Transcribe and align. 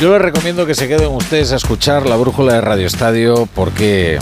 Yo 0.00 0.12
les 0.12 0.20
recomiendo 0.20 0.66
que 0.66 0.74
se 0.74 0.88
queden 0.88 1.08
ustedes 1.08 1.52
a 1.52 1.56
escuchar 1.56 2.06
la 2.06 2.16
brújula 2.16 2.54
de 2.54 2.60
Radio 2.60 2.86
Estadio 2.86 3.48
porque 3.54 4.18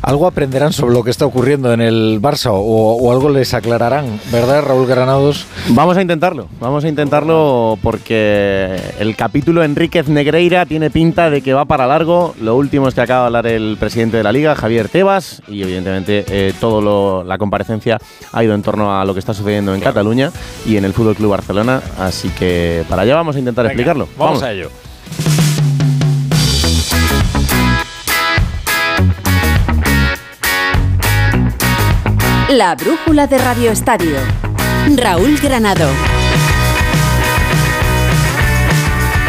algo 0.00 0.26
aprenderán 0.26 0.72
sobre 0.72 0.94
lo 0.94 1.04
que 1.04 1.10
está 1.10 1.26
ocurriendo 1.26 1.72
en 1.72 1.82
el 1.82 2.18
Barça 2.22 2.50
o, 2.52 3.12
algo 3.12 3.28
les 3.28 3.52
aclararán, 3.52 4.18
¿verdad, 4.32 4.62
Raúl 4.62 4.86
Granados? 4.86 5.46
Vamos 5.68 5.98
a 5.98 6.02
intentarlo, 6.02 6.48
vamos 6.60 6.84
a 6.84 6.88
intentarlo 6.88 7.78
porque 7.82 8.80
el 8.98 9.16
capítulo 9.16 9.62
Enríquez 9.64 10.08
Negreira 10.08 10.64
tiene 10.64 10.90
pinta 10.90 11.28
de 11.28 11.42
que 11.42 11.52
va 11.52 11.66
para 11.66 11.86
largo. 11.86 12.34
Lo 12.40 12.56
último 12.56 12.88
es 12.88 12.94
que 12.94 13.02
acaba 13.02 13.22
de 13.22 13.26
hablar 13.26 13.46
el 13.48 13.76
presidente 13.78 14.16
de 14.16 14.22
la 14.22 14.32
liga, 14.32 14.54
Javier 14.54 14.88
Tebas, 14.88 15.42
y 15.46 15.62
evidentemente 15.62 16.24
eh, 16.28 16.54
todo 16.58 17.22
la 17.22 17.36
comparecencia 17.36 17.98
ha 18.32 18.44
ido 18.44 18.54
en 18.54 18.62
torno 18.62 18.98
a 18.98 19.04
lo 19.04 19.12
que 19.12 19.20
está 19.20 19.34
sucediendo 19.34 19.74
en 19.74 19.80
Cataluña 19.80 20.30
y 20.64 20.78
en 20.78 20.84
el 20.84 20.94
Fútbol 20.94 21.16
Club 21.16 21.32
Barcelona. 21.32 21.82
Así 21.98 22.28
que 22.30 22.84
para 22.88 23.02
allá 23.02 23.14
vamos 23.16 23.36
a 23.36 23.40
intentar 23.40 23.66
explicarlo. 23.66 24.08
vamos 24.16 24.42
a 24.42 24.52
ello. 24.52 24.70
La 32.50 32.76
brújula 32.76 33.26
de 33.26 33.38
Radio 33.38 33.72
Estadio. 33.72 34.18
Raúl 34.94 35.36
Granado. 35.38 35.88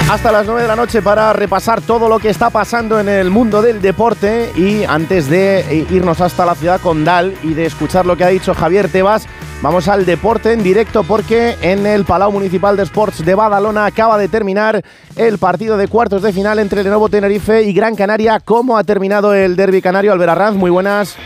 Hasta 0.08 0.32
las 0.32 0.46
9 0.46 0.62
de 0.62 0.68
la 0.68 0.76
noche 0.76 1.02
para 1.02 1.34
repasar 1.34 1.82
todo 1.82 2.10
lo 2.10 2.20
que 2.20 2.30
está 2.30 2.52
pasando 2.52 3.00
en 3.00 3.10
el 3.10 3.32
mundo 3.32 3.64
del 3.64 3.82
deporte 3.82 4.52
y 4.56 4.84
antes 4.84 5.32
de 5.32 5.88
irnos 5.90 6.22
hasta 6.22 6.46
la 6.46 6.54
ciudad 6.54 6.80
condal 6.80 7.34
y 7.42 7.56
de 7.56 7.66
escuchar 7.66 8.06
lo 8.06 8.16
que 8.16 8.24
ha 8.24 8.28
dicho 8.28 8.54
Javier 8.54 8.88
Tebas, 8.88 9.26
vamos 9.64 9.88
al 9.88 10.06
deporte 10.06 10.54
en 10.54 10.62
directo 10.62 11.04
porque 11.04 11.58
en 11.62 11.88
el 11.88 12.06
Palau 12.06 12.32
Municipal 12.32 12.78
de 12.78 12.84
Sports 12.84 13.26
de 13.26 13.34
Badalona 13.34 13.88
acaba 13.88 14.20
de 14.20 14.28
terminar 14.28 14.84
el 15.16 15.40
partido 15.40 15.76
de 15.76 15.88
cuartos 15.88 16.22
de 16.22 16.32
final 16.32 16.60
entre 16.60 16.84
Lenovo 16.84 17.10
Tenerife 17.10 17.64
y 17.64 17.74
Gran 17.74 17.96
Canaria. 17.96 18.40
¿Cómo 18.40 18.78
ha 18.78 18.84
terminado 18.84 19.34
el 19.34 19.56
derby 19.56 19.82
canario? 19.82 20.14
Albert 20.14 20.34
Arranz, 20.34 20.56
muy 20.56 20.70
buenas. 20.70 21.18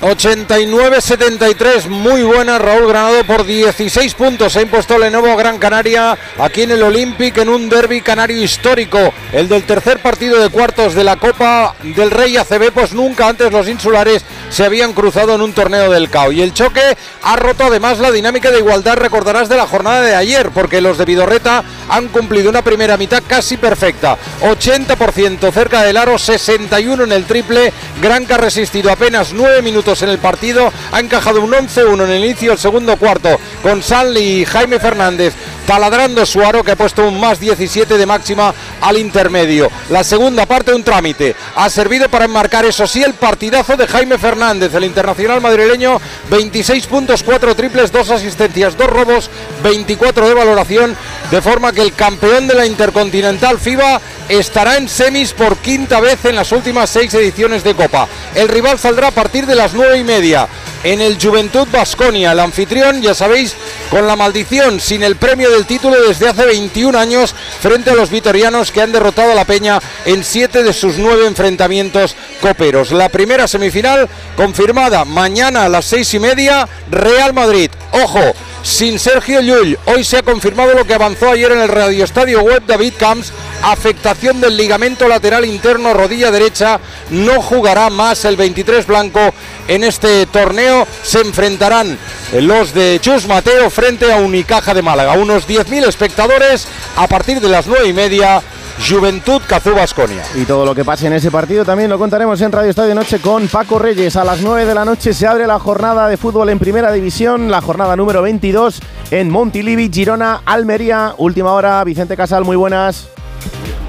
89-73, 0.00 1.88
muy 1.88 2.22
buena 2.22 2.56
Raúl 2.56 2.86
Granado 2.86 3.24
por 3.24 3.44
16 3.44 4.14
puntos. 4.14 4.52
Se 4.52 4.60
ha 4.60 4.62
impuesto 4.62 4.96
Lenovo 4.96 5.34
Gran 5.36 5.58
Canaria 5.58 6.16
aquí 6.38 6.62
en 6.62 6.70
el 6.70 6.84
Olympic 6.84 7.38
en 7.38 7.48
un 7.48 7.68
derby 7.68 8.00
canario 8.00 8.40
histórico, 8.40 9.12
el 9.32 9.48
del 9.48 9.64
tercer 9.64 9.98
partido 9.98 10.38
de 10.40 10.50
cuartos 10.50 10.94
de 10.94 11.02
la 11.02 11.16
Copa 11.16 11.74
del 11.82 12.12
Rey 12.12 12.36
ACB, 12.36 12.70
pues 12.72 12.92
nunca 12.92 13.28
antes 13.28 13.50
los 13.50 13.68
insulares 13.68 14.24
se 14.50 14.64
habían 14.64 14.92
cruzado 14.92 15.34
en 15.34 15.42
un 15.42 15.52
torneo 15.52 15.90
del 15.90 16.08
CAO. 16.08 16.30
Y 16.30 16.42
el 16.42 16.54
choque 16.54 16.96
ha 17.24 17.34
roto 17.34 17.64
además 17.64 17.98
la 17.98 18.12
dinámica 18.12 18.52
de 18.52 18.58
igualdad, 18.58 18.96
recordarás, 18.96 19.48
de 19.48 19.56
la 19.56 19.66
jornada 19.66 20.02
de 20.02 20.14
ayer, 20.14 20.50
porque 20.50 20.80
los 20.80 20.96
de 20.96 21.06
Vidorreta 21.06 21.64
han 21.88 22.06
cumplido 22.08 22.50
una 22.50 22.62
primera 22.62 22.96
mitad 22.96 23.22
casi 23.26 23.56
perfecta. 23.56 24.16
80% 24.42 25.52
cerca 25.52 25.82
del 25.82 25.96
aro, 25.96 26.18
61 26.18 27.02
en 27.02 27.12
el 27.12 27.24
triple. 27.24 27.72
Granca 28.00 28.36
ha 28.36 28.38
resistido 28.38 28.92
apenas 28.92 29.32
9 29.32 29.60
minutos 29.60 29.87
en 29.88 30.10
el 30.10 30.18
partido. 30.18 30.70
Ha 30.92 31.00
encajado 31.00 31.40
un 31.40 31.52
11-1 31.52 32.04
en 32.04 32.10
el 32.10 32.24
inicio 32.24 32.50
del 32.50 32.58
segundo 32.58 32.96
cuarto 32.96 33.40
con 33.62 33.82
Sanli 33.82 34.40
y 34.40 34.44
Jaime 34.44 34.78
Fernández 34.78 35.34
taladrando 35.68 36.24
su 36.24 36.42
aro 36.42 36.64
que 36.64 36.70
ha 36.70 36.76
puesto 36.76 37.06
un 37.06 37.20
más 37.20 37.38
17 37.38 37.98
de 37.98 38.06
máxima 38.06 38.54
al 38.80 38.96
intermedio. 38.96 39.70
La 39.90 40.02
segunda 40.02 40.46
parte 40.46 40.72
un 40.72 40.82
trámite. 40.82 41.36
Ha 41.56 41.68
servido 41.68 42.08
para 42.08 42.24
enmarcar 42.24 42.64
eso 42.64 42.86
sí 42.86 43.02
el 43.02 43.12
partidazo 43.12 43.76
de 43.76 43.86
Jaime 43.86 44.16
Fernández, 44.16 44.72
el 44.74 44.84
internacional 44.84 45.42
madrileño, 45.42 46.00
26 46.30 46.86
puntos, 46.86 47.22
4 47.22 47.54
triples, 47.54 47.92
2 47.92 48.10
asistencias, 48.10 48.78
2 48.78 48.88
robos, 48.88 49.28
24 49.62 50.28
de 50.28 50.34
valoración, 50.34 50.96
de 51.30 51.42
forma 51.42 51.72
que 51.72 51.82
el 51.82 51.92
campeón 51.92 52.46
de 52.46 52.54
la 52.54 52.64
Intercontinental 52.64 53.58
FIBA 53.58 54.00
estará 54.30 54.78
en 54.78 54.88
semis 54.88 55.34
por 55.34 55.58
quinta 55.58 56.00
vez 56.00 56.24
en 56.24 56.36
las 56.36 56.50
últimas 56.52 56.88
6 56.88 57.12
ediciones 57.12 57.62
de 57.62 57.74
Copa. 57.74 58.08
El 58.34 58.48
rival 58.48 58.78
saldrá 58.78 59.08
a 59.08 59.12
partir 59.12 59.44
de 59.44 59.54
las 59.54 59.74
9 59.78 59.98
y 59.98 60.02
media 60.04 60.48
en 60.82 61.00
el 61.00 61.22
Juventud 61.22 61.68
Basconia. 61.70 62.32
El 62.32 62.40
anfitrión, 62.40 63.00
ya 63.00 63.14
sabéis, 63.14 63.54
con 63.90 64.08
la 64.08 64.16
maldición, 64.16 64.80
sin 64.80 65.04
el 65.04 65.14
premio 65.14 65.50
del 65.50 65.66
título 65.66 66.02
desde 66.02 66.28
hace 66.28 66.46
21 66.46 66.98
años 66.98 67.32
frente 67.60 67.90
a 67.90 67.94
los 67.94 68.10
vitorianos 68.10 68.72
que 68.72 68.82
han 68.82 68.90
derrotado 68.90 69.30
a 69.30 69.36
la 69.36 69.44
Peña 69.44 69.78
en 70.04 70.24
7 70.24 70.64
de 70.64 70.72
sus 70.72 70.98
9 70.98 71.26
enfrentamientos 71.26 72.16
coperos. 72.40 72.90
La 72.90 73.08
primera 73.08 73.46
semifinal 73.46 74.08
confirmada 74.36 75.04
mañana 75.04 75.64
a 75.64 75.68
las 75.68 75.84
6 75.84 76.14
y 76.14 76.18
media, 76.18 76.68
Real 76.90 77.32
Madrid. 77.32 77.70
Ojo, 77.92 78.34
sin 78.62 78.98
Sergio 78.98 79.40
Llull. 79.40 79.78
Hoy 79.86 80.04
se 80.04 80.18
ha 80.18 80.22
confirmado 80.22 80.74
lo 80.74 80.84
que 80.84 80.94
avanzó 80.94 81.30
ayer 81.30 81.52
en 81.52 81.60
el 81.60 81.68
Radio 81.68 82.04
Estadio 82.04 82.42
Web 82.42 82.64
David 82.66 82.94
Camps. 82.98 83.32
Afectación 83.62 84.40
del 84.40 84.56
ligamento 84.56 85.08
lateral 85.08 85.44
interno, 85.44 85.94
rodilla 85.94 86.30
derecha. 86.30 86.80
No 87.10 87.42
jugará 87.42 87.90
más 87.90 88.24
el 88.24 88.36
23 88.36 88.86
blanco 88.86 89.20
en 89.66 89.84
este 89.84 90.26
torneo. 90.26 90.86
Se 91.02 91.20
enfrentarán 91.20 91.98
los 92.32 92.74
de 92.74 92.98
Chus 93.00 93.26
Mateo 93.26 93.70
frente 93.70 94.12
a 94.12 94.16
Unicaja 94.16 94.74
de 94.74 94.82
Málaga. 94.82 95.14
Unos 95.14 95.48
10.000 95.48 95.86
espectadores 95.86 96.66
a 96.96 97.06
partir 97.06 97.40
de 97.40 97.48
las 97.48 97.66
9 97.66 97.88
y 97.88 97.92
media 97.92 98.42
Juventud 98.86 99.40
Cazú 99.46 99.74
Basconia. 99.74 100.22
Y 100.34 100.44
todo 100.44 100.64
lo 100.64 100.74
que 100.74 100.84
pase 100.84 101.06
en 101.06 101.12
ese 101.12 101.30
partido 101.30 101.64
también 101.64 101.90
lo 101.90 101.98
contaremos 101.98 102.40
en 102.40 102.52
Radio 102.52 102.70
Estadio 102.70 102.94
Noche 102.94 103.18
con 103.20 103.48
Paco 103.48 103.78
Reyes. 103.78 104.16
A 104.16 104.24
las 104.24 104.40
9 104.40 104.64
de 104.64 104.74
la 104.74 104.84
noche 104.84 105.12
se 105.12 105.26
abre 105.26 105.46
la 105.46 105.58
jornada 105.58 106.08
de 106.08 106.16
fútbol 106.16 106.48
en 106.48 106.58
Primera 106.58 106.92
División, 106.92 107.50
la 107.50 107.60
jornada 107.60 107.96
número 107.96 108.22
22 108.22 108.80
en 109.10 109.30
Montilivi, 109.30 109.90
Girona, 109.92 110.42
Almería. 110.44 111.14
Última 111.18 111.52
hora, 111.52 111.82
Vicente 111.84 112.16
Casal, 112.16 112.44
muy 112.44 112.56
buenas. 112.56 113.08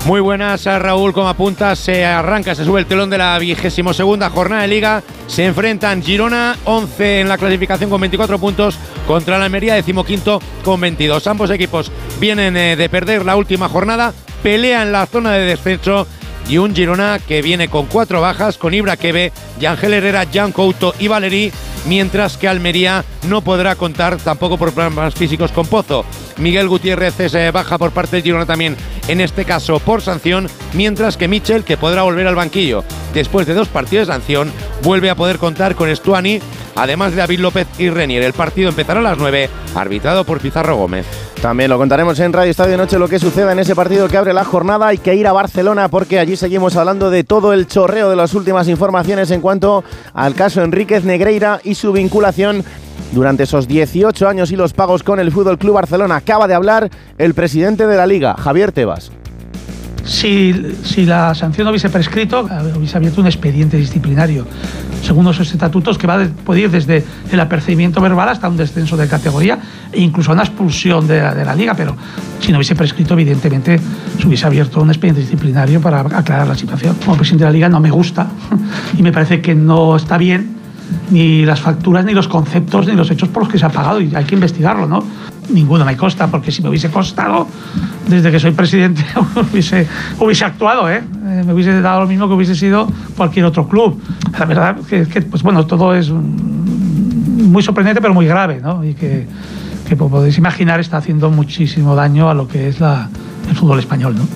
Muy 0.06 0.22
buenas, 0.22 0.66
Raúl, 0.66 1.14
como 1.14 1.28
apunta, 1.28 1.76
se 1.76 2.06
arranca, 2.06 2.56
se 2.56 2.64
sube 2.64 2.80
el 2.80 2.86
telón 2.86 3.10
de 3.10 3.18
la 3.18 3.38
vigésimo 3.38 3.94
segunda 3.94 4.30
jornada 4.30 4.64
de 4.64 4.68
Liga. 4.70 5.04
Se 5.28 5.46
enfrentan 5.46 6.02
Girona, 6.02 6.56
11 6.64 7.22
en 7.22 7.30
la 7.30 7.38
clasificación 7.38 7.90
con 7.90 8.02
24 8.02 8.40
puntos, 8.40 8.80
contra 9.06 9.38
la 9.38 9.46
Almería, 9.46 9.76
decimoquinto 9.76 10.42
con 10.64 10.82
22. 10.82 11.28
Ambos 11.28 11.52
equipos 11.52 11.92
vienen 12.20 12.58
eh, 12.58 12.76
de 12.76 12.90
perder 12.90 13.26
la 13.26 13.36
última 13.36 13.70
jornada, 13.70 14.14
pelea 14.42 14.82
en 14.84 14.92
la 14.92 15.06
zona 15.06 15.34
de 15.34 15.46
descenso 15.46 16.08
y 16.48 16.58
un 16.58 16.76
Girona 16.76 17.20
que 17.20 17.42
viene 17.42 17.68
con 17.70 17.86
cuatro 17.86 18.22
bajas, 18.22 18.58
con 18.58 18.74
Ibra 18.74 18.98
Kebe, 18.98 19.32
Yangel 19.60 19.94
Herrera, 19.94 20.26
Jan 20.34 20.52
Couto 20.52 20.96
y 20.98 21.08
Valerí, 21.08 21.52
mientras 21.86 22.38
que 22.38 22.48
Almería 22.48 23.06
no 23.28 23.42
podrá 23.42 23.76
contar 23.76 24.18
tampoco 24.18 24.58
por 24.58 24.74
problemas 24.74 25.14
físicos 25.14 25.52
con 25.52 25.68
Pozo. 25.68 26.06
Miguel 26.38 26.68
Gutiérrez 26.68 27.20
es 27.20 27.36
eh, 27.36 27.52
baja 27.52 27.78
por 27.78 27.92
parte 27.92 28.16
del 28.16 28.24
Girona 28.24 28.48
también, 28.48 28.76
en 29.08 29.22
este 29.22 29.46
caso 29.46 29.80
por 29.80 30.02
sanción, 30.02 30.48
mientras 30.74 31.18
que 31.18 31.28
Michel, 31.28 31.64
que 31.64 31.78
podrá 31.78 32.02
volver 32.02 32.26
al 32.26 32.36
banquillo 32.36 32.84
después 33.14 33.46
de 33.46 33.54
dos 33.54 33.68
partidos 33.68 34.08
de 34.08 34.14
sanción, 34.14 34.52
vuelve 34.84 35.10
a 35.10 35.16
poder 35.16 35.38
contar 35.38 35.76
con 35.76 35.90
Estuani, 35.90 36.40
además 36.76 37.12
de 37.12 37.18
David 37.18 37.40
López 37.40 37.68
y 37.78 37.90
Renier. 37.90 38.24
El 38.24 38.34
partido 38.34 38.70
empezará 38.70 39.00
a 39.00 39.04
las 39.04 39.18
9, 39.18 39.50
arbitrado 39.76 40.24
por 40.24 40.40
Pizarro 40.40 40.76
Gómez. 40.76 41.06
También 41.42 41.70
lo 41.70 41.78
contaremos 41.78 42.20
en 42.20 42.34
Radio 42.34 42.52
Estadio 42.52 42.76
Noche 42.76 43.00
lo 43.00 43.08
que 43.08 43.18
suceda 43.18 43.54
en 43.54 43.60
ese 43.60 43.74
partido 43.74 44.10
que 44.10 44.18
abre 44.18 44.34
la 44.34 44.44
jornada. 44.44 44.88
Hay 44.88 44.98
que 44.98 45.16
ir 45.16 45.26
a 45.26 45.32
Barcelona 45.32 45.88
porque 45.88 46.20
allí 46.20 46.36
seguimos 46.36 46.76
hablando 46.76 47.10
de 47.10 47.24
todo 47.24 47.54
el 47.54 47.66
chorreo 47.66 48.10
de 48.10 48.18
las 48.18 48.34
últimas 48.34 48.68
informaciones 48.68 49.32
en 49.32 49.40
cuanto 49.40 49.86
al 50.14 50.36
caso 50.36 50.62
Enríquez 50.62 51.06
Negreira 51.06 51.62
y 51.64 51.76
su 51.76 51.94
vinculación 51.94 52.66
durante 53.14 53.44
esos 53.44 53.70
18 53.70 54.28
años 54.28 54.52
y 54.52 54.58
los 54.58 54.74
pagos 54.74 55.02
con 55.02 55.18
el 55.22 55.32
Fútbol 55.32 55.58
Club 55.58 55.76
Barcelona. 55.76 56.18
Acaba 56.18 56.46
de 56.46 56.56
hablar 56.56 56.90
el 57.18 57.34
presidente 57.34 57.88
de 57.88 57.96
la 57.96 58.06
liga, 58.06 58.36
Javier 58.38 58.74
Tebas. 58.74 59.10
Si, 60.04 60.54
la 61.06 61.34
sanción 61.36 61.66
no 61.66 61.72
hubiese 61.72 61.90
prescrito, 61.90 62.50
hubiese 62.76 62.98
abierto 62.98 63.22
un 63.22 63.28
expediente 63.28 63.78
disciplinario, 63.78 64.46
según 65.02 65.28
esos 65.28 65.52
estatutos, 65.52 65.98
que 65.98 66.08
va 66.08 66.20
puede 66.44 66.62
ir 66.62 66.72
desde 66.72 67.04
el 67.32 67.40
apercibimiento 67.40 68.02
verbal 68.02 68.30
hasta 68.30 68.50
un 68.50 68.58
descenso 68.58 68.98
de 68.98 69.08
categoría 69.08 69.60
e 69.92 70.02
incluso 70.02 70.32
una 70.32 70.44
expulsión 70.44 71.08
de 71.08 71.22
la, 71.22 71.56
liga. 71.56 71.74
Pero 71.74 71.96
si 72.40 72.52
no 72.52 72.58
hubiese 72.58 72.76
prescrito, 72.76 73.14
evidentemente 73.14 73.80
se 74.20 74.28
hubiese 74.28 74.46
abierto 74.46 74.82
un 74.82 74.90
expediente 74.90 75.22
disciplinario 75.22 75.82
para 75.82 76.02
aclarar 76.02 76.48
la 76.48 76.56
situación. 76.56 76.96
Como 77.04 77.16
presidente 77.16 77.46
de 77.46 77.50
la 77.50 77.54
liga 77.54 77.70
no 77.70 77.80
me 77.80 77.92
gusta 77.92 78.28
y 78.98 79.02
me 79.02 79.12
parece 79.12 79.42
que 79.42 79.56
no 79.56 79.96
está 79.96 80.18
bien 80.18 80.60
ni 81.12 81.46
las 81.46 81.62
facturas, 81.62 82.06
ni 82.06 82.14
los 82.14 82.28
conceptos, 82.28 82.88
ni 82.88 82.94
los 82.94 83.10
hechos 83.12 83.30
por 83.30 83.44
los 83.44 83.52
que 83.52 83.60
se 83.60 83.66
ha 83.66 83.70
pagado 83.70 84.02
y 84.02 84.14
hay 84.16 84.26
que 84.26 84.36
investigarlo, 84.36 84.88
¿no? 84.88 85.04
Ninguno 85.50 85.86
me 85.86 85.98
consta, 85.98 86.28
porque 86.28 86.52
si 86.52 86.62
me 86.62 86.70
hubiese 86.70 86.90
costado, 86.90 87.48
desde 88.08 88.32
que 88.32 88.40
soy 88.40 88.52
presidente, 88.52 89.04
hubiese, 89.52 89.88
hubiese 90.20 90.46
actuado, 90.46 90.90
¿eh? 90.90 91.02
¿Eh? 91.30 91.44
Me 91.44 91.54
hubiese 91.54 91.82
dado 91.82 92.02
lo 92.02 92.08
mismo 92.08 92.28
que 92.28 92.34
hubiese 92.34 92.56
sido 92.56 92.88
cualquier 93.16 93.46
otro 93.46 93.68
club. 93.68 94.02
La 94.38 94.46
verdad 94.46 94.78
que, 94.88 95.08
que 95.08 95.22
pues 95.22 95.44
bueno, 95.44 95.66
todo 95.66 95.96
es 95.96 96.10
muy 96.10 97.64
sorprendente, 97.64 98.02
pero 98.02 98.14
muy 98.14 98.28
grave, 98.28 98.60
¿no? 98.62 98.84
Y 98.84 98.94
que, 98.94 99.28
que 99.88 99.98
como 99.98 100.12
podéis 100.12 100.38
imaginar, 100.38 100.80
está 100.80 100.98
haciendo 100.98 101.30
muchísimo 101.30 101.96
daño 101.96 102.30
a 102.30 102.34
lo 102.34 102.48
que 102.48 102.68
es 102.68 102.80
la, 102.80 103.10
el 103.50 103.56
fútbol 103.56 103.80
español, 103.80 104.16
¿no? 104.16 104.28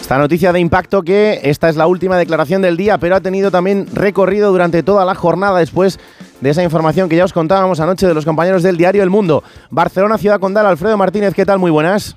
Esta 0.00 0.18
noticia 0.18 0.52
de 0.52 0.58
impacto 0.58 1.02
que 1.02 1.40
esta 1.44 1.68
es 1.68 1.76
la 1.76 1.86
última 1.86 2.18
declaración 2.18 2.60
del 2.60 2.76
día, 2.76 2.98
pero 2.98 3.14
ha 3.14 3.20
tenido 3.20 3.50
también 3.50 3.86
recorrido 3.94 4.50
durante 4.50 4.82
toda 4.82 5.04
la 5.04 5.14
jornada 5.14 5.60
después 5.60 6.00
de 6.40 6.50
esa 6.50 6.62
información 6.62 7.08
que 7.08 7.16
ya 7.16 7.24
os 7.24 7.32
contábamos 7.32 7.78
anoche 7.78 8.06
de 8.06 8.12
los 8.12 8.24
compañeros 8.24 8.64
del 8.64 8.76
diario 8.76 9.04
El 9.04 9.10
Mundo. 9.10 9.44
Barcelona, 9.70 10.18
Ciudad 10.18 10.40
Condal, 10.40 10.66
Alfredo 10.66 10.96
Martínez, 10.96 11.34
¿qué 11.34 11.46
tal? 11.46 11.60
Muy 11.60 11.70
buenas. 11.70 12.16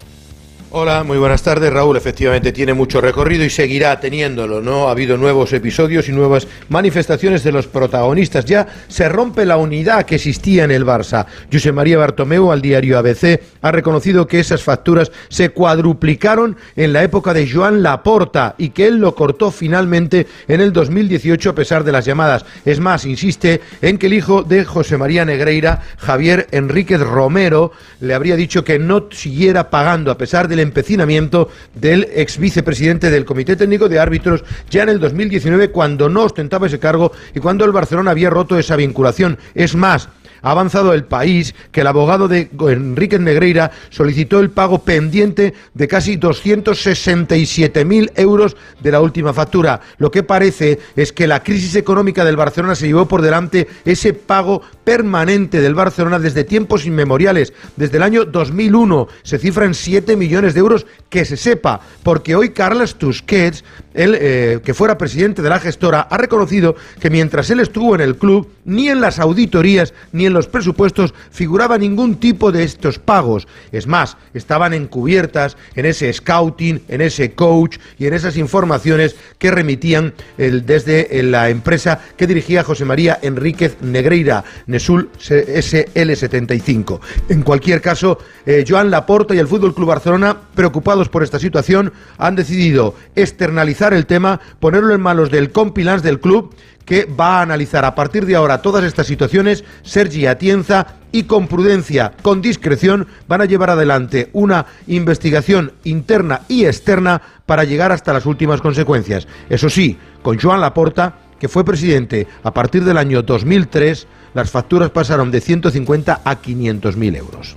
Hola, 0.78 1.06
muy 1.06 1.18
buenas 1.18 1.42
tardes. 1.42 1.72
Raúl, 1.72 1.96
efectivamente 1.96 2.52
tiene 2.52 2.74
mucho 2.74 3.00
recorrido 3.00 3.46
y 3.46 3.50
seguirá 3.50 3.98
teniéndolo, 4.02 4.60
¿no? 4.60 4.90
Ha 4.90 4.92
habido 4.92 5.16
nuevos 5.16 5.54
episodios 5.54 6.10
y 6.10 6.12
nuevas 6.12 6.50
manifestaciones 6.68 7.46
de 7.46 7.54
los 7.54 7.66
protagonistas. 7.66 8.44
Ya 8.44 8.68
se 8.90 9.08
rompe 9.08 9.46
la 9.46 9.56
unidad 9.56 10.06
que 10.06 10.16
existía 10.16 10.66
en 10.66 10.72
el 10.72 10.86
Barça. 10.86 11.28
José 11.50 11.72
María 11.72 11.98
Bartomeu 11.98 12.52
al 12.52 12.62
diario 12.62 12.98
ABC 12.98 13.40
ha 13.62 13.72
reconocido 13.72 14.28
que 14.28 14.42
esas 14.42 14.64
facturas 14.64 15.14
se 15.30 15.52
cuadruplicaron 15.52 16.58
en 16.76 16.92
la 16.92 17.04
época 17.04 17.34
de 17.34 17.50
Joan 17.50 17.82
Laporta 17.82 18.56
y 18.58 18.72
que 18.72 18.88
él 18.88 18.98
lo 18.98 19.16
cortó 19.16 19.52
finalmente 19.52 20.28
en 20.50 20.60
el 20.60 20.74
2018 20.74 21.52
a 21.52 21.56
pesar 21.56 21.86
de 21.86 21.94
las 21.94 22.04
llamadas. 22.04 22.46
Es 22.66 22.82
más, 22.82 23.06
insiste 23.06 23.62
en 23.82 23.98
que 23.98 24.08
el 24.08 24.14
hijo 24.14 24.44
de 24.44 24.66
José 24.66 24.98
María 24.98 25.24
Negreira, 25.24 25.84
Javier 26.00 26.48
Enríquez 26.52 27.00
Romero, 27.00 27.72
le 28.02 28.14
habría 28.14 28.36
dicho 28.36 28.66
que 28.66 28.78
no 28.78 29.06
siguiera 29.12 29.70
pagando 29.70 30.12
a 30.12 30.18
pesar 30.18 30.50
del 30.50 30.65
empecinamiento 30.66 31.50
del 31.74 32.08
ex 32.14 32.38
vicepresidente 32.38 33.10
del 33.10 33.26
Comité 33.26 33.56
Técnico 33.56 33.88
de 33.88 34.00
Árbitros 34.00 34.44
ya 34.70 34.84
en 34.84 34.90
el 34.90 35.00
2019 35.00 35.72
cuando 35.72 36.10
no 36.10 36.24
ostentaba 36.24 36.68
ese 36.68 36.80
cargo 36.80 37.12
y 37.34 37.40
cuando 37.40 37.66
el 37.66 37.72
Barcelona 37.72 38.12
había 38.12 38.30
roto 38.30 38.60
esa 38.60 38.76
vinculación. 38.76 39.38
Es 39.54 39.76
más, 39.76 40.10
ha 40.46 40.52
avanzado 40.52 40.94
el 40.94 41.06
país 41.06 41.56
que 41.72 41.82
el 41.82 41.88
abogado 41.88 42.28
de 42.28 42.50
Enrique 42.68 43.18
Negreira 43.18 43.72
solicitó 43.90 44.40
el 44.40 44.52
pago 44.52 44.84
pendiente 44.84 45.56
de 45.74 45.88
casi 45.88 46.20
267.000 46.20 48.12
euros 48.16 48.56
de 48.80 48.92
la 48.92 49.02
última 49.02 49.34
factura. 49.34 49.82
Lo 49.98 50.12
que 50.12 50.22
parece 50.22 50.78
es 50.96 51.12
que 51.12 51.26
la 51.26 51.42
crisis 51.42 51.76
económica 51.76 52.24
del 52.24 52.36
Barcelona 52.36 52.76
se 52.76 52.86
llevó 52.86 53.08
por 53.08 53.24
delante 53.24 53.68
ese 53.86 54.14
pago 54.14 54.62
permanente 54.84 55.62
del 55.62 55.74
Barcelona 55.74 56.20
desde 56.20 56.44
tiempos 56.44 56.86
inmemoriales. 56.86 57.52
Desde 57.76 57.98
el 57.98 58.04
año 58.04 58.24
2001 58.26 59.08
se 59.24 59.40
cifra 59.40 59.66
en 59.66 59.74
7 59.74 60.16
millones 60.16 60.54
de 60.54 60.60
euros 60.60 60.86
que 61.10 61.26
se 61.26 61.38
sepa, 61.38 61.82
porque 62.04 62.36
hoy 62.36 62.52
Carles 62.52 62.96
Tusquets, 62.96 63.64
el, 63.96 64.16
eh, 64.20 64.60
que 64.64 64.76
fuera 64.76 64.96
presidente 64.96 65.42
de 65.42 65.50
la 65.50 65.60
gestora, 65.60 66.02
ha 66.02 66.18
reconocido 66.18 66.76
que 67.00 67.10
mientras 67.10 67.50
él 67.50 67.62
estuvo 67.62 67.96
en 67.96 68.02
el 68.02 68.16
club, 68.16 68.48
ni 68.64 68.90
en 68.90 69.02
las 69.02 69.18
auditorías 69.18 69.94
ni 70.12 70.28
en 70.28 70.35
los 70.36 70.48
presupuestos 70.48 71.14
figuraba 71.32 71.78
ningún 71.80 72.18
tipo 72.18 72.52
de 72.52 72.64
estos 72.64 73.00
pagos. 73.00 73.48
Es 73.72 73.88
más, 73.88 74.18
estaban 74.34 74.74
encubiertas 74.74 75.58
en 75.76 75.86
ese 75.86 76.14
scouting, 76.14 76.84
en 76.88 77.02
ese 77.02 77.34
coach 77.34 77.78
y 77.98 78.06
en 78.06 78.14
esas 78.14 78.38
informaciones 78.38 79.16
que 79.40 79.50
remitían 79.50 80.14
desde 80.38 81.24
la 81.24 81.50
empresa 81.50 82.00
que 82.18 82.28
dirigía 82.28 82.64
José 82.64 82.86
María 82.86 83.18
Enríquez 83.22 83.78
Negreira, 83.82 84.44
Nesul 84.68 85.10
SL75. 85.20 87.00
En 87.30 87.42
cualquier 87.42 87.82
caso, 87.82 88.20
eh, 88.46 88.64
Joan 88.68 88.92
Laporta 88.92 89.34
y 89.34 89.40
el 89.40 89.48
Fútbol 89.48 89.74
Club 89.74 89.88
Barcelona, 89.88 90.38
preocupados 90.54 91.10
por 91.10 91.24
esta 91.24 91.40
situación, 91.40 91.94
han 92.18 92.36
decidido 92.36 92.96
externalizar 93.16 93.94
el 93.94 94.06
tema, 94.06 94.40
ponerlo 94.60 94.94
en 94.94 95.02
manos 95.02 95.32
del 95.32 95.52
compilans 95.52 96.04
del 96.04 96.20
club 96.20 96.54
que 96.86 97.06
va 97.06 97.40
a 97.40 97.42
analizar 97.42 97.84
a 97.84 97.96
partir 97.96 98.26
de 98.26 98.36
ahora 98.36 98.62
todas 98.62 98.84
estas 98.84 99.08
situaciones, 99.08 99.64
Sergi 99.84 100.28
Atienza, 100.28 100.88
y 101.12 101.24
con 101.24 101.48
prudencia, 101.48 102.12
con 102.22 102.42
discreción, 102.42 103.08
van 103.28 103.42
a 103.42 103.46
llevar 103.46 103.70
adelante 103.70 104.30
una 104.34 104.66
investigación 104.88 105.72
interna 105.86 106.42
y 106.50 106.66
externa 106.66 107.22
para 107.46 107.64
llegar 107.64 107.94
hasta 107.94 108.12
las 108.12 108.26
últimas 108.26 108.60
consecuencias. 108.60 109.26
Eso 109.50 109.70
sí, 109.70 109.98
con 110.22 110.38
Joan 110.38 110.60
Laporta, 110.60 111.16
que 111.40 111.48
fue 111.48 111.64
presidente 111.64 112.28
a 112.44 112.54
partir 112.54 112.84
del 112.84 112.98
año 112.98 113.22
2003, 113.22 114.08
las 114.34 114.52
facturas 114.52 114.90
pasaron 114.90 115.32
de 115.32 115.40
150 115.40 116.22
a 116.24 116.36
500 116.36 116.98
mil 116.98 117.16
euros. 117.16 117.56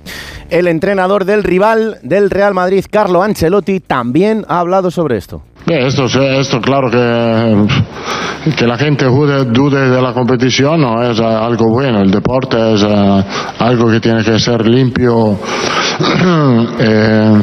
El 0.49 0.67
entrenador 0.67 1.25
del 1.25 1.43
rival 1.43 1.99
del 2.01 2.29
Real 2.29 2.53
Madrid, 2.53 2.85
Carlo 2.89 3.21
Ancelotti, 3.21 3.81
también 3.81 4.45
ha 4.47 4.59
hablado 4.59 4.89
sobre 4.89 5.17
esto. 5.17 5.43
Esto, 5.69 6.05
esto 6.05 6.59
claro 6.59 6.89
que, 6.89 8.53
que 8.55 8.65
la 8.65 8.75
gente 8.75 9.05
dude 9.05 9.89
de 9.89 10.01
la 10.01 10.13
competición 10.13 10.81
no 10.81 11.03
es 11.03 11.19
algo 11.19 11.69
bueno. 11.69 12.01
El 12.01 12.09
deporte 12.09 12.73
es 12.73 12.81
eh, 12.81 13.23
algo 13.59 13.91
que 13.91 13.99
tiene 13.99 14.23
que 14.23 14.39
ser 14.39 14.65
limpio 14.65 15.37
eh, 16.79 17.41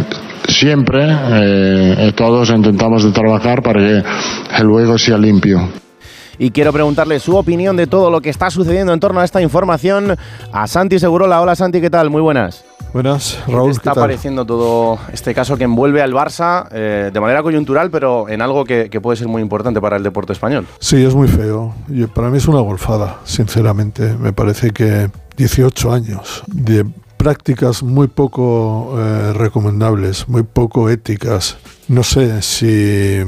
siempre 0.49 1.07
eh, 1.09 2.13
todos 2.17 2.51
intentamos 2.51 3.05
de 3.05 3.13
trabajar 3.13 3.63
para 3.63 3.81
que 3.81 4.03
el 4.59 4.67
juego 4.67 4.99
sea 4.99 5.19
limpio 5.19 5.86
y 6.39 6.51
quiero 6.51 6.73
preguntarle 6.73 7.21
su 7.21 7.37
opinión 7.37 7.77
de 7.77 7.87
todo 7.87 8.11
lo 8.11 8.21
que 8.21 8.31
está 8.31 8.51
sucediendo 8.51 8.93
en 8.93 9.01
torno 9.01 9.21
a 9.21 9.25
esta 9.25 9.41
información 9.43 10.17
a 10.53 10.67
Santi 10.67 10.99
Segurola. 10.99 11.41
Hola 11.41 11.57
Santi, 11.57 11.81
¿qué 11.81 11.91
tal? 11.91 12.11
Muy 12.11 12.23
buenas. 12.23 12.65
Buenas, 12.93 13.39
Raúl. 13.47 13.73
¿Qué 13.73 13.77
está 13.77 13.95
pareciendo 13.95 14.47
todo 14.47 14.99
este 15.13 15.35
caso 15.35 15.57
que 15.57 15.65
envuelve 15.65 16.01
al 16.01 16.15
Barça 16.15 16.67
eh, 16.71 17.11
de 17.13 17.21
manera 17.21 17.43
coyuntural, 17.43 17.91
pero 17.91 18.29
en 18.29 18.41
algo 18.41 18.65
que, 18.65 18.89
puede 19.03 19.19
ser 19.19 19.29
muy 19.29 19.43
importante 19.43 19.81
para 19.81 19.97
el 19.97 20.03
deporte 20.03 20.33
español? 20.33 20.67
Sí, 20.79 21.05
es 21.05 21.15
muy 21.15 21.29
feo. 21.29 21.75
para 22.15 22.31
mí 22.31 22.39
es 22.39 22.49
una 22.49 22.61
golfada, 22.61 23.19
sinceramente. 23.25 24.17
Me 24.19 24.33
parece 24.33 24.71
que 24.71 25.11
18 25.37 25.93
años 25.93 26.43
de 26.47 26.87
prácticas 27.19 27.83
muy 27.83 28.09
poco 28.09 28.95
eh, 28.99 29.33
recomendables, 29.35 30.29
muy 30.29 30.43
poco 30.45 30.89
éticas. 30.89 31.59
No 31.89 32.03
sé 32.03 32.41
si 32.41 33.21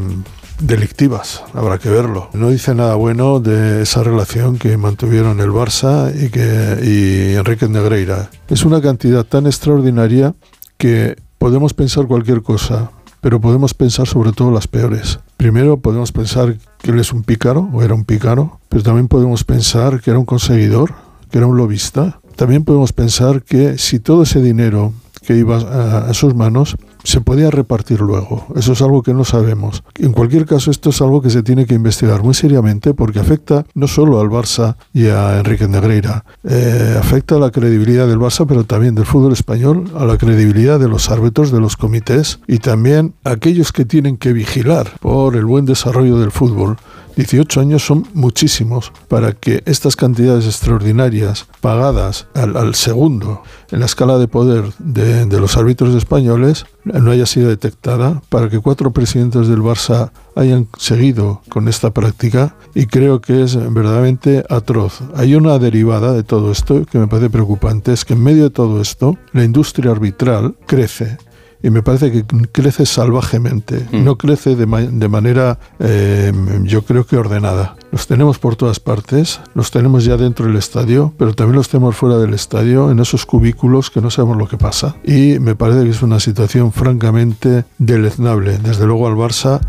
delictivas, 0.60 1.43
habrá 1.55 1.78
que 1.78 1.88
verlo. 1.88 2.28
No 2.32 2.50
dice 2.50 2.75
nada 2.75 2.94
bueno 2.94 3.40
de 3.40 3.82
esa 3.82 4.02
relación 4.02 4.58
que 4.58 4.76
mantuvieron 4.76 5.40
el 5.40 5.50
Barça 5.50 6.12
y, 6.14 6.31
que, 6.31 6.78
y 6.84 7.37
Enrique 7.37 7.69
Negreira. 7.69 8.31
Es 8.49 8.64
una 8.64 8.81
cantidad 8.81 9.25
tan 9.25 9.46
extraordinaria 9.46 10.34
que 10.76 11.16
podemos 11.38 11.75
pensar 11.75 12.06
cualquier 12.06 12.43
cosa, 12.43 12.90
pero 13.20 13.40
podemos 13.40 13.75
pensar 13.75 14.06
sobre 14.06 14.32
todo 14.32 14.50
las 14.50 14.69
peores. 14.69 15.20
Primero 15.37 15.81
podemos 15.81 16.12
pensar 16.12 16.56
que 16.78 16.90
él 16.90 16.99
es 16.99 17.12
un 17.12 17.22
pícaro 17.22 17.69
o 17.72 17.82
era 17.82 17.94
un 17.94 18.05
pícaro, 18.05 18.60
pero 18.69 18.82
también 18.82 19.08
podemos 19.08 19.44
pensar 19.44 20.00
que 20.00 20.10
era 20.10 20.19
un 20.19 20.25
conseguidor, 20.25 20.94
que 21.31 21.38
era 21.38 21.46
un 21.46 21.56
lobista. 21.56 22.20
También 22.37 22.64
podemos 22.64 22.93
pensar 22.93 23.43
que 23.43 23.78
si 23.78 23.99
todo 23.99 24.22
ese 24.22 24.40
dinero 24.40 24.93
que 25.29 25.37
iba 25.37 25.59
a, 25.59 26.15
sus 26.15 26.35
manos 26.35 26.75
se 27.05 27.21
podía 27.21 27.51
repartir 27.51 28.01
luego. 28.01 28.47
Eso 28.57 28.73
es 28.73 28.81
algo 28.81 29.03
que 29.03 29.13
no 29.13 29.27
sabemos. 29.27 29.85
En 29.97 30.13
cualquier 30.15 30.47
caso, 30.47 30.71
esto 30.71 30.89
es 30.89 31.03
algo 31.03 31.21
que 31.21 31.29
se 31.29 31.43
tiene 31.43 31.67
que 31.67 31.75
investigar 31.75 32.23
muy 32.23 32.33
seriamente 32.33 32.95
porque 32.95 33.21
afecta 33.21 33.67
no 33.75 33.89
solo 33.89 34.23
al 34.23 34.31
Barça 34.31 34.77
y 34.95 35.09
a 35.09 35.39
Enrique 35.39 35.69
Negreira, 35.69 36.25
eh, 36.45 36.97
afecta 36.99 37.35
a 37.35 37.41
la 37.41 37.51
credibilidad 37.51 38.09
del 38.09 38.19
Barça, 38.19 38.47
pero 38.49 38.65
también 38.65 38.95
del 38.95 39.05
fútbol 39.05 39.35
español, 39.35 39.93
a 39.99 40.07
la 40.07 40.17
credibilidad 40.17 40.81
de 40.81 40.89
los 40.89 41.11
árbitros, 41.11 41.53
de 41.53 41.61
los 41.61 41.77
comités 41.77 42.41
y 42.47 42.61
también 42.61 43.13
a 43.25 43.33
aquellos 43.33 43.71
que 43.71 43.85
tienen 43.85 44.17
que 44.17 44.33
vigilar 44.33 44.93
por 44.99 45.37
el 45.37 45.45
buen 45.45 45.67
desarrollo 45.67 46.19
del 46.19 46.31
fútbol 46.31 46.79
18 47.19 47.60
años 47.60 47.84
son 47.84 48.06
muchísimos 48.15 48.93
para 49.08 49.32
que 49.32 49.65
estas 49.67 49.96
cantidades 49.96 50.46
extraordinarias 50.46 51.48
pagadas 51.60 52.29
al, 52.34 52.77
segundo 52.77 53.43
en 53.72 53.81
la 53.81 53.87
escala 53.87 54.19
de 54.19 54.29
poder 54.29 54.72
de, 54.79 55.41
los 55.41 55.56
árbitros 55.56 55.96
españoles 55.96 56.67
no 56.84 57.10
haya 57.10 57.27
sido 57.27 57.48
detectada, 57.48 58.22
para 58.29 58.48
que 58.48 58.60
cuatro 58.60 58.93
presidentes 58.93 59.48
del 59.48 59.63
Barça 59.63 60.13
hayan 60.37 60.69
seguido 60.79 61.43
con 61.48 61.67
esta 61.67 61.91
práctica 61.91 62.55
y 62.72 62.87
creo 62.87 63.20
que 63.20 63.43
es 63.43 63.56
verdaderamente 63.56 64.44
atroz. 64.48 65.01
Hay 65.17 65.34
una 65.34 65.58
derivada 65.58 66.13
de 66.13 66.22
todo 66.22 66.53
esto 66.53 66.87
que 66.87 66.98
me 66.98 67.08
parece 67.08 67.31
preocupante, 67.31 67.93
es 67.93 68.05
que 68.05 68.15
en 68.15 68.22
medio 68.22 68.44
de 68.44 68.51
todo 68.51 68.81
esto 68.81 69.19
la 69.32 69.43
industria 69.43 69.91
arbitral 69.91 70.55
crece 70.67 71.19
y 71.62 71.70
me 71.70 71.82
parece 71.82 72.12
que 72.12 72.24
crece 72.53 72.86
salvajemente, 72.86 73.86
mm. 73.91 74.05
no 74.05 74.17
crece 74.17 74.55
de, 74.55 74.67
manera, 74.67 75.58
eh, 75.81 76.32
yo 76.62 76.82
creo 76.82 77.06
que 77.06 77.17
ordenada. 77.17 77.77
Los 77.91 78.06
tenemos 78.06 78.38
por 78.38 78.56
todas 78.56 78.81
partes, 78.81 79.41
los 79.55 79.70
tenemos 79.70 80.05
ya 80.05 80.17
dentro 80.17 80.46
del 80.46 80.56
estadio, 80.56 81.12
pero 81.19 81.34
también 81.34 81.56
los 81.56 81.69
tenemos 81.69 81.96
fuera 81.96 82.19
del 82.19 82.34
estadio, 82.34 82.91
en 82.91 83.00
esos 83.00 83.27
cubículos 83.27 83.91
que 83.91 84.00
no 84.00 84.10
sabemos 84.10 84.36
lo 84.36 84.48
que 84.48 84.56
pasa. 84.56 84.96
Y 85.05 85.38
me 85.41 85.55
parece 85.55 85.84
que 85.84 85.91
es 85.91 86.03
una 86.03 86.20
situación 86.20 86.72
francamente 86.72 87.65
deleznable. 87.79 88.58
Desde 88.58 88.86
luego 88.86 89.08
al 89.08 89.15
Barça 89.15 89.60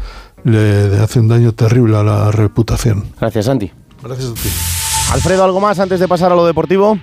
le 0.43 0.99
hace 0.99 1.19
un 1.19 1.27
daño 1.27 1.53
terrible 1.53 1.97
a 1.97 2.03
la 2.03 2.31
reputación. 2.31 3.05
Gracias, 3.19 3.45
Santi. 3.45 3.71
Gracias 4.03 4.29
a 4.29 4.33
ti. 4.33 4.49
Alfredo, 5.13 5.43
¿algo 5.43 5.59
más 5.59 5.79
antes 5.79 5.99
de 5.99 6.07
pasar 6.07 6.31
a 6.31 6.35
lo 6.35 6.45
deportivo? 6.45 6.97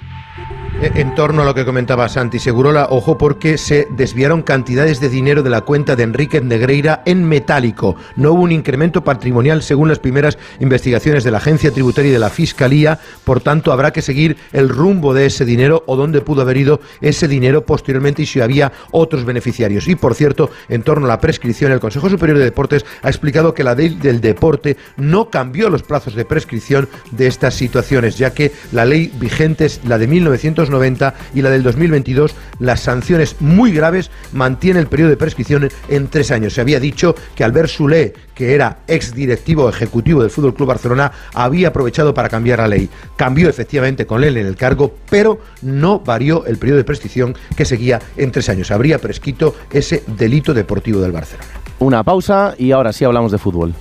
Eh, 0.83 0.91
en 0.97 1.15
torno 1.15 1.41
a 1.41 1.45
lo 1.47 1.55
que 1.55 1.65
comentaba 1.65 2.07
Santi 2.09 2.39
Segurola, 2.39 2.89
ojo 2.91 3.17
porque 3.17 3.57
se 3.57 3.89
desviaron 3.91 4.43
cantidades 4.43 5.01
de 5.01 5.09
dinero 5.09 5.43
de 5.43 5.49
la 5.49 5.63
cuenta 5.63 5.97
de 5.97 6.03
Enrique 6.03 6.43
Negreira 6.43 7.03
en 7.07 7.25
metálico. 7.27 7.97
No 8.15 8.33
hubo 8.33 8.43
un 8.43 8.53
incremento 8.53 9.03
patrimonial 9.03 9.63
según 9.63 9.89
las 9.89 9.99
primeras 9.99 10.37
investigaciones 10.61 11.25
de 11.25 11.31
la 11.31 11.39
Agencia 11.39 11.71
Tributaria 11.71 12.11
y 12.11 12.13
de 12.13 12.19
la 12.19 12.29
Fiscalía, 12.29 12.99
por 13.25 13.41
tanto 13.41 13.73
habrá 13.73 13.91
que 13.91 14.03
seguir 14.03 14.37
el 14.53 14.69
rumbo 14.69 15.15
de 15.15 15.27
ese 15.27 15.47
dinero 15.47 15.83
o 15.87 15.97
dónde 15.97 16.21
pudo 16.21 16.43
haber 16.43 16.59
ido 16.59 16.81
ese 17.01 17.27
dinero 17.27 17.65
posteriormente 17.65 18.23
y 18.23 18.27
si 18.27 18.41
había 18.41 18.71
otros 18.91 19.25
beneficiarios. 19.25 19.89
Y 19.89 19.95
por 19.95 20.15
cierto, 20.15 20.51
en 20.69 20.83
torno 20.83 21.07
a 21.07 21.09
la 21.09 21.21
prescripción, 21.21 21.73
el 21.73 21.81
Consejo 21.81 22.11
Superior 22.11 22.39
de 22.39 22.45
Deportes 22.45 22.85
ha 23.03 23.09
explicado 23.09 23.55
que 23.55 23.65
la 23.65 23.75
ley 23.75 23.91
del 23.91 24.21
deporte 24.21 24.77
no 24.99 25.31
cambió 25.31 25.71
los 25.71 25.83
plazos 25.83 26.15
de 26.15 26.27
prescripción 26.27 26.87
de 27.13 27.29
estas 27.29 27.55
situaciones, 27.55 28.19
ya 28.19 28.35
que 28.35 28.53
la 28.73 28.85
ley 28.85 29.11
vigente 29.19 29.65
es 29.65 29.81
la 29.85 29.97
de 29.97 30.07
1900 30.07 30.56
1990 30.57 31.15
y 31.35 31.43
la 31.43 31.51
del 31.51 31.63
2022, 31.63 32.35
las 32.59 32.81
sanciones 32.81 33.37
muy 33.41 33.73
graves 33.73 34.11
mantiene 34.33 34.81
el 34.81 34.87
periodo 34.87 35.11
de 35.11 35.17
prescripción 35.17 35.69
en 35.89 36.09
tres 36.09 36.31
años. 36.31 36.55
Se 36.55 36.61
había 36.61 36.81
dicho 36.81 37.15
que 37.35 37.45
Albert 37.45 37.69
Soulé, 37.69 38.15
que 38.35 38.55
era 38.55 38.79
ex 38.87 39.15
directivo 39.15 39.69
ejecutivo 39.69 40.23
del 40.23 40.31
Fútbol 40.31 40.55
Club 40.55 40.69
Barcelona, 40.69 41.13
había 41.35 41.69
aprovechado 41.69 42.15
para 42.15 42.29
cambiar 42.29 42.59
la 42.61 42.69
ley. 42.69 42.89
Cambió 43.17 43.49
efectivamente 43.49 44.07
con 44.07 44.25
él 44.25 44.37
en 44.37 44.47
el 44.47 44.57
cargo, 44.57 44.95
pero 45.11 45.41
no 45.63 46.01
varió 46.01 46.47
el 46.47 46.59
periodo 46.59 46.79
de 46.79 46.85
prescripción 46.85 47.37
que 47.57 47.65
seguía 47.65 48.01
en 48.17 48.33
tres 48.33 48.49
años. 48.49 48.71
Habría 48.71 48.99
prescrito 48.99 49.55
ese 49.71 50.03
delito 50.07 50.55
deportivo 50.55 51.01
del 51.01 51.13
Barcelona. 51.13 51.49
Una 51.79 52.03
pausa 52.03 52.55
y 52.57 52.73
ahora 52.73 52.93
sí 52.93 53.05
hablamos 53.05 53.33
de 53.33 53.39
fútbol. 53.39 53.75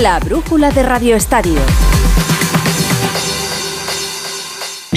La 0.00 0.18
brújula 0.18 0.70
de 0.70 0.82
Radio 0.82 1.16
Estadio. 1.16 1.60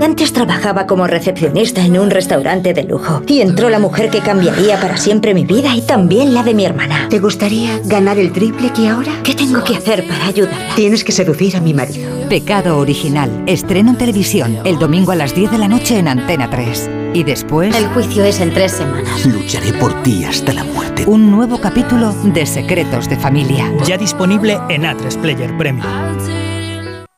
Antes 0.00 0.32
trabajaba 0.32 0.86
como 0.86 1.06
recepcionista 1.06 1.84
en 1.84 1.98
un 1.98 2.10
restaurante 2.10 2.72
de 2.72 2.84
lujo 2.84 3.22
y 3.26 3.40
entró 3.40 3.70
la 3.70 3.78
mujer 3.78 4.10
que 4.10 4.20
cambiaría 4.20 4.80
para 4.80 4.96
siempre 4.96 5.34
mi 5.34 5.44
vida 5.44 5.74
y 5.74 5.82
también 5.82 6.34
la 6.34 6.42
de 6.42 6.54
mi 6.54 6.64
hermana. 6.64 7.08
¿Te 7.08 7.18
gustaría 7.18 7.80
ganar 7.84 8.18
el 8.18 8.32
triple 8.32 8.72
que 8.72 8.88
ahora? 8.88 9.12
¿Qué 9.22 9.34
tengo 9.34 9.62
que 9.64 9.76
hacer 9.76 10.06
para 10.06 10.26
ayudar? 10.26 10.54
Tienes 10.76 11.04
que 11.04 11.12
seducir 11.12 11.56
a 11.56 11.60
mi 11.60 11.74
marido. 11.74 12.10
Pecado 12.28 12.78
original. 12.78 13.42
Estreno 13.46 13.90
en 13.90 13.98
televisión 13.98 14.58
el 14.64 14.78
domingo 14.78 15.12
a 15.12 15.16
las 15.16 15.34
10 15.34 15.50
de 15.50 15.58
la 15.58 15.68
noche 15.68 15.98
en 15.98 16.08
Antena 16.08 16.48
3. 16.50 16.90
Y 17.12 17.24
después... 17.24 17.74
El 17.74 17.86
juicio 17.88 18.24
es 18.24 18.40
en 18.40 18.52
tres 18.54 18.72
semanas. 18.72 19.26
Lucharé 19.26 19.72
por 19.74 20.02
ti 20.02 20.24
hasta 20.24 20.52
la 20.52 20.64
muerte. 20.64 21.04
Un 21.06 21.30
nuevo 21.30 21.60
capítulo 21.60 22.14
de 22.24 22.46
Secretos 22.46 23.08
de 23.08 23.16
Familia. 23.16 23.72
Ya 23.84 23.96
disponible 23.98 24.58
en 24.68 24.82
A3 24.82 25.20
Player 25.20 25.56
Premium. 25.56 25.86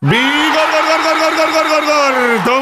¡Vigor, 0.01 0.52
Don't 2.45 2.62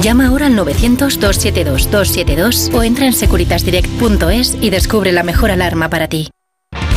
Llama 0.00 0.28
ahora 0.28 0.46
al 0.46 0.56
900-272-272 0.56 2.72
o 2.74 2.82
entra 2.82 3.04
en 3.06 3.12
securitasdirect.es 3.12 4.56
y 4.60 4.70
descubre 4.70 5.12
la 5.12 5.22
mejor 5.22 5.50
alarma 5.50 5.90
para 5.90 6.08
ti. 6.08 6.30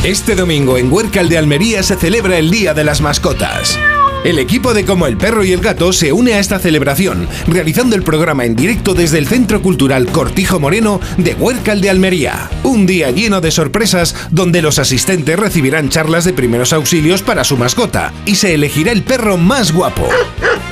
Este 0.04 0.34
domingo 0.34 0.78
en 0.78 0.90
Huércal 0.92 1.28
de 1.28 1.38
Almería 1.38 1.82
se 1.82 1.96
celebra 1.96 2.38
el 2.38 2.50
Día 2.50 2.72
de 2.74 2.84
las 2.84 3.00
Mascotas. 3.00 3.78
El 4.26 4.40
equipo 4.40 4.74
de 4.74 4.84
Como 4.84 5.06
el 5.06 5.16
Perro 5.16 5.44
y 5.44 5.52
el 5.52 5.60
Gato 5.60 5.92
se 5.92 6.12
une 6.12 6.34
a 6.34 6.40
esta 6.40 6.58
celebración, 6.58 7.28
realizando 7.46 7.94
el 7.94 8.02
programa 8.02 8.44
en 8.44 8.56
directo 8.56 8.92
desde 8.92 9.18
el 9.18 9.28
Centro 9.28 9.62
Cultural 9.62 10.06
Cortijo 10.06 10.58
Moreno 10.58 11.00
de 11.16 11.34
Huércal 11.34 11.80
de 11.80 11.90
Almería. 11.90 12.50
Un 12.64 12.86
día 12.86 13.12
lleno 13.12 13.40
de 13.40 13.52
sorpresas 13.52 14.16
donde 14.32 14.62
los 14.62 14.80
asistentes 14.80 15.38
recibirán 15.38 15.90
charlas 15.90 16.24
de 16.24 16.32
primeros 16.32 16.72
auxilios 16.72 17.22
para 17.22 17.44
su 17.44 17.56
mascota 17.56 18.12
y 18.24 18.34
se 18.34 18.52
elegirá 18.52 18.90
el 18.90 19.04
perro 19.04 19.36
más 19.36 19.70
guapo. 19.70 20.08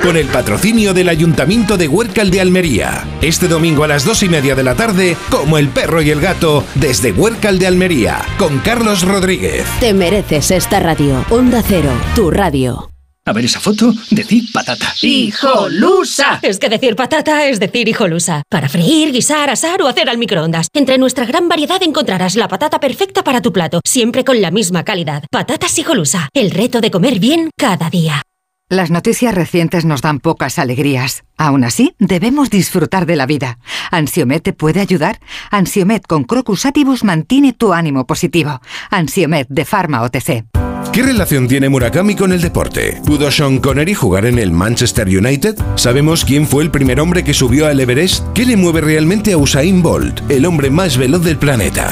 Con 0.02 0.16
el 0.16 0.26
patrocinio 0.26 0.92
del 0.92 1.08
Ayuntamiento 1.08 1.76
de 1.76 1.86
Huércal 1.86 2.32
de 2.32 2.40
Almería. 2.40 3.04
Este 3.22 3.46
domingo 3.46 3.84
a 3.84 3.88
las 3.88 4.04
dos 4.04 4.24
y 4.24 4.28
media 4.28 4.56
de 4.56 4.64
la 4.64 4.74
tarde, 4.74 5.16
Como 5.30 5.58
el 5.58 5.68
Perro 5.68 6.02
y 6.02 6.10
el 6.10 6.20
Gato, 6.20 6.64
desde 6.74 7.12
Huércal 7.12 7.60
de 7.60 7.68
Almería, 7.68 8.20
con 8.36 8.58
Carlos 8.58 9.02
Rodríguez. 9.02 9.64
Te 9.78 9.94
mereces 9.94 10.50
esta 10.50 10.80
radio. 10.80 11.24
Onda 11.30 11.62
Cero, 11.64 11.92
tu 12.16 12.32
radio. 12.32 12.93
A 13.26 13.32
ver 13.32 13.46
esa 13.46 13.58
foto, 13.58 13.94
decir 14.10 14.44
patata. 14.52 14.92
¡Hijolusa! 15.00 16.40
Es 16.42 16.58
que 16.58 16.68
decir 16.68 16.94
patata 16.94 17.46
es 17.46 17.58
decir 17.58 17.88
hijolusa. 17.88 18.42
Para 18.50 18.68
freír, 18.68 19.12
guisar, 19.12 19.48
asar 19.48 19.80
o 19.80 19.88
hacer 19.88 20.10
al 20.10 20.18
microondas. 20.18 20.68
Entre 20.74 20.98
nuestra 20.98 21.24
gran 21.24 21.48
variedad 21.48 21.82
encontrarás 21.82 22.36
la 22.36 22.48
patata 22.48 22.80
perfecta 22.80 23.24
para 23.24 23.40
tu 23.40 23.50
plato, 23.50 23.80
siempre 23.82 24.24
con 24.24 24.42
la 24.42 24.50
misma 24.50 24.84
calidad. 24.84 25.24
Patatas 25.30 25.78
hijolusa. 25.78 26.28
El 26.34 26.50
reto 26.50 26.82
de 26.82 26.90
comer 26.90 27.18
bien 27.18 27.48
cada 27.56 27.88
día. 27.88 28.20
Las 28.68 28.90
noticias 28.90 29.34
recientes 29.34 29.86
nos 29.86 30.02
dan 30.02 30.20
pocas 30.20 30.58
alegrías. 30.58 31.24
Aún 31.38 31.64
así, 31.64 31.94
debemos 31.98 32.50
disfrutar 32.50 33.06
de 33.06 33.16
la 33.16 33.24
vida. 33.24 33.58
¿Ansiomet 33.90 34.42
te 34.42 34.52
puede 34.52 34.80
ayudar? 34.80 35.18
Ansiomet 35.50 36.06
con 36.06 36.24
Crocus 36.24 36.66
Atibus 36.66 37.04
mantiene 37.04 37.54
tu 37.54 37.72
ánimo 37.72 38.06
positivo. 38.06 38.60
Ansiomet 38.90 39.48
de 39.48 39.64
Pharma 39.64 40.02
OTC. 40.02 40.44
¿Qué 40.92 41.02
relación 41.02 41.48
tiene 41.48 41.68
Murakami 41.68 42.14
con 42.14 42.32
el 42.32 42.40
deporte? 42.40 43.00
¿Pudo 43.04 43.30
Sean 43.30 43.58
Connery 43.58 43.94
jugar 43.94 44.26
en 44.26 44.38
el 44.38 44.52
Manchester 44.52 45.08
United? 45.08 45.56
¿Sabemos 45.76 46.24
quién 46.24 46.46
fue 46.46 46.62
el 46.62 46.70
primer 46.70 47.00
hombre 47.00 47.24
que 47.24 47.34
subió 47.34 47.66
al 47.66 47.80
Everest? 47.80 48.24
¿Qué 48.34 48.44
le 48.44 48.56
mueve 48.56 48.80
realmente 48.80 49.32
a 49.32 49.38
Usain 49.38 49.82
Bolt, 49.82 50.20
el 50.30 50.46
hombre 50.46 50.70
más 50.70 50.96
veloz 50.96 51.24
del 51.24 51.36
planeta? 51.36 51.88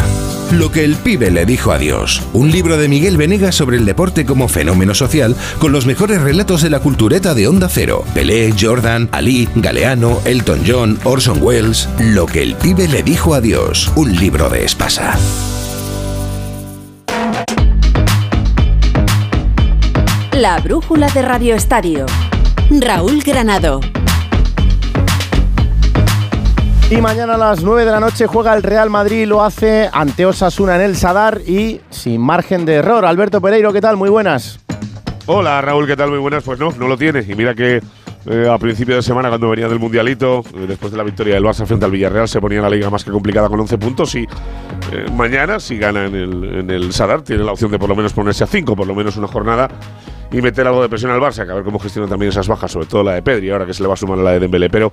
Lo 0.52 0.70
que 0.70 0.84
el 0.84 0.96
pibe 0.96 1.30
le 1.30 1.46
dijo 1.46 1.72
a 1.72 1.78
Dios. 1.78 2.22
Un 2.32 2.50
libro 2.50 2.76
de 2.76 2.86
Miguel 2.86 3.16
Venegas 3.16 3.54
sobre 3.54 3.78
el 3.78 3.86
deporte 3.86 4.26
como 4.26 4.48
fenómeno 4.48 4.94
social, 4.94 5.34
con 5.58 5.72
los 5.72 5.86
mejores 5.86 6.20
relatos 6.20 6.62
de 6.62 6.70
la 6.70 6.80
cultureta 6.80 7.34
de 7.34 7.48
Onda 7.48 7.68
Cero. 7.68 8.04
Pelé, 8.14 8.52
Jordan, 8.58 9.08
Ali, 9.12 9.48
Galeano, 9.54 10.20
Elton 10.26 10.60
John, 10.66 11.00
Orson 11.04 11.38
Welles. 11.40 11.88
Lo 11.98 12.26
que 12.26 12.42
el 12.42 12.54
pibe 12.54 12.86
le 12.86 13.02
dijo 13.02 13.34
a 13.34 13.40
Dios. 13.40 13.90
Un 13.96 14.14
libro 14.14 14.50
de 14.50 14.64
Espasa. 14.64 15.18
La 20.42 20.58
brújula 20.58 21.06
de 21.06 21.22
Radio 21.22 21.54
Estadio. 21.54 22.04
Raúl 22.68 23.22
Granado. 23.22 23.78
Y 26.90 26.96
mañana 26.96 27.34
a 27.34 27.38
las 27.38 27.62
9 27.62 27.84
de 27.84 27.92
la 27.92 28.00
noche 28.00 28.26
juega 28.26 28.52
el 28.52 28.64
Real 28.64 28.90
Madrid, 28.90 29.24
lo 29.28 29.44
hace 29.44 29.88
ante 29.92 30.26
Osasuna 30.26 30.74
en 30.74 30.80
el 30.80 30.96
Sadar 30.96 31.42
y 31.46 31.80
sin 31.90 32.20
margen 32.20 32.64
de 32.64 32.74
error. 32.74 33.04
Alberto 33.04 33.40
Pereiro, 33.40 33.72
¿qué 33.72 33.80
tal? 33.80 33.96
Muy 33.96 34.10
buenas. 34.10 34.58
Hola 35.26 35.60
Raúl, 35.60 35.86
¿qué 35.86 35.96
tal? 35.96 36.10
Muy 36.10 36.18
buenas. 36.18 36.42
Pues 36.42 36.58
no, 36.58 36.72
no 36.72 36.88
lo 36.88 36.98
tiene. 36.98 37.20
Y 37.20 37.36
mira 37.36 37.54
que 37.54 37.80
eh, 38.26 38.48
a 38.48 38.58
principio 38.58 38.96
de 38.96 39.02
semana, 39.02 39.28
cuando 39.28 39.48
venía 39.48 39.68
del 39.68 39.78
Mundialito, 39.78 40.42
eh, 40.54 40.66
después 40.66 40.90
de 40.90 40.98
la 40.98 41.04
victoria 41.04 41.34
del 41.34 41.44
Barça 41.44 41.66
frente 41.66 41.84
al 41.84 41.92
Villarreal, 41.92 42.26
se 42.26 42.40
ponía 42.40 42.60
la 42.60 42.70
liga 42.70 42.90
más 42.90 43.04
que 43.04 43.12
complicada 43.12 43.48
con 43.48 43.60
11 43.60 43.78
puntos. 43.78 44.12
Y 44.16 44.22
eh, 44.22 45.06
mañana, 45.12 45.60
si 45.60 45.78
gana 45.78 46.06
en 46.06 46.16
el, 46.16 46.44
en 46.60 46.70
el 46.70 46.92
Sadar, 46.92 47.22
tiene 47.22 47.44
la 47.44 47.52
opción 47.52 47.70
de 47.70 47.78
por 47.78 47.88
lo 47.88 47.94
menos 47.94 48.12
ponerse 48.12 48.42
a 48.42 48.48
5, 48.48 48.74
por 48.74 48.88
lo 48.88 48.94
menos 48.96 49.16
una 49.16 49.26
jornada, 49.28 49.68
y 50.32 50.42
meter 50.42 50.66
algo 50.66 50.82
de 50.82 50.88
presión 50.88 51.10
al 51.10 51.20
Barça, 51.20 51.48
a 51.48 51.54
ver 51.54 51.64
cómo 51.64 51.78
gestiona 51.78 52.08
también 52.08 52.30
esas 52.30 52.48
bajas, 52.48 52.72
sobre 52.72 52.86
todo 52.86 53.02
la 53.02 53.14
de 53.14 53.22
Pedri, 53.22 53.50
ahora 53.50 53.66
que 53.66 53.74
se 53.74 53.82
le 53.82 53.88
va 53.88 53.94
a 53.94 53.96
sumar 53.96 54.18
la 54.18 54.32
de 54.32 54.40
Dembélé. 54.40 54.70
Pero 54.70 54.92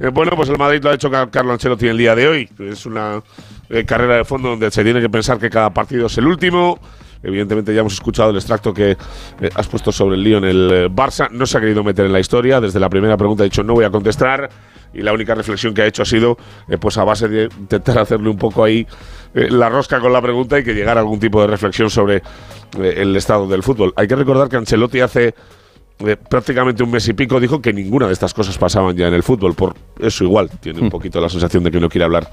eh, 0.00 0.08
bueno, 0.12 0.32
pues 0.34 0.48
el 0.48 0.58
Madrid 0.58 0.82
lo 0.82 0.90
ha 0.90 0.94
hecho 0.94 1.10
Carlo 1.10 1.52
Ancelotti 1.52 1.88
el 1.88 1.98
día 1.98 2.14
de 2.14 2.28
hoy. 2.28 2.48
Es 2.58 2.86
una 2.86 3.22
eh, 3.68 3.84
carrera 3.84 4.16
de 4.16 4.24
fondo 4.24 4.50
donde 4.50 4.70
se 4.70 4.82
tiene 4.82 5.00
que 5.00 5.08
pensar 5.08 5.38
que 5.38 5.50
cada 5.50 5.70
partido 5.70 6.06
es 6.06 6.16
el 6.18 6.26
último. 6.26 6.78
Evidentemente 7.22 7.74
ya 7.74 7.80
hemos 7.80 7.94
escuchado 7.94 8.30
el 8.30 8.36
extracto 8.36 8.72
que 8.72 8.92
eh, 8.92 9.50
has 9.54 9.66
puesto 9.66 9.90
sobre 9.90 10.16
el 10.16 10.22
lío 10.22 10.38
en 10.38 10.44
el 10.44 10.70
eh, 10.72 10.88
Barça. 10.88 11.28
No 11.30 11.46
se 11.46 11.58
ha 11.58 11.60
querido 11.60 11.82
meter 11.82 12.06
en 12.06 12.12
la 12.12 12.20
historia. 12.20 12.60
Desde 12.60 12.78
la 12.78 12.88
primera 12.88 13.16
pregunta 13.16 13.42
ha 13.42 13.44
dicho 13.44 13.62
no 13.62 13.74
voy 13.74 13.84
a 13.84 13.90
contestar. 13.90 14.48
Y 14.92 15.02
la 15.02 15.12
única 15.12 15.34
reflexión 15.34 15.74
que 15.74 15.82
ha 15.82 15.86
hecho 15.86 16.02
ha 16.02 16.06
sido, 16.06 16.38
eh, 16.68 16.78
pues 16.78 16.96
a 16.98 17.04
base 17.04 17.28
de 17.28 17.44
intentar 17.58 17.98
hacerle 17.98 18.28
un 18.30 18.38
poco 18.38 18.64
ahí 18.64 18.86
eh, 19.34 19.48
la 19.50 19.68
rosca 19.68 20.00
con 20.00 20.12
la 20.12 20.22
pregunta 20.22 20.58
y 20.58 20.64
que 20.64 20.74
llegara 20.74 21.00
a 21.00 21.02
algún 21.02 21.20
tipo 21.20 21.40
de 21.40 21.46
reflexión 21.46 21.90
sobre 21.90 22.16
eh, 22.16 22.94
el 22.96 23.14
estado 23.16 23.46
del 23.46 23.62
fútbol. 23.62 23.92
Hay 23.96 24.08
que 24.08 24.16
recordar 24.16 24.48
que 24.48 24.56
Ancelotti 24.56 25.00
hace 25.00 25.34
prácticamente 26.28 26.82
un 26.82 26.90
mes 26.90 27.08
y 27.08 27.12
pico 27.12 27.40
dijo 27.40 27.60
que 27.60 27.72
ninguna 27.72 28.06
de 28.06 28.12
estas 28.12 28.32
cosas 28.32 28.56
pasaban 28.56 28.96
ya 28.96 29.08
en 29.08 29.14
el 29.14 29.22
fútbol 29.22 29.54
por 29.54 29.74
eso 29.98 30.24
igual, 30.24 30.48
tiene 30.60 30.80
un 30.80 30.90
poquito 30.90 31.20
la 31.20 31.28
sensación 31.28 31.64
de 31.64 31.70
que 31.70 31.80
no 31.80 31.88
quiere 31.88 32.04
hablar 32.04 32.30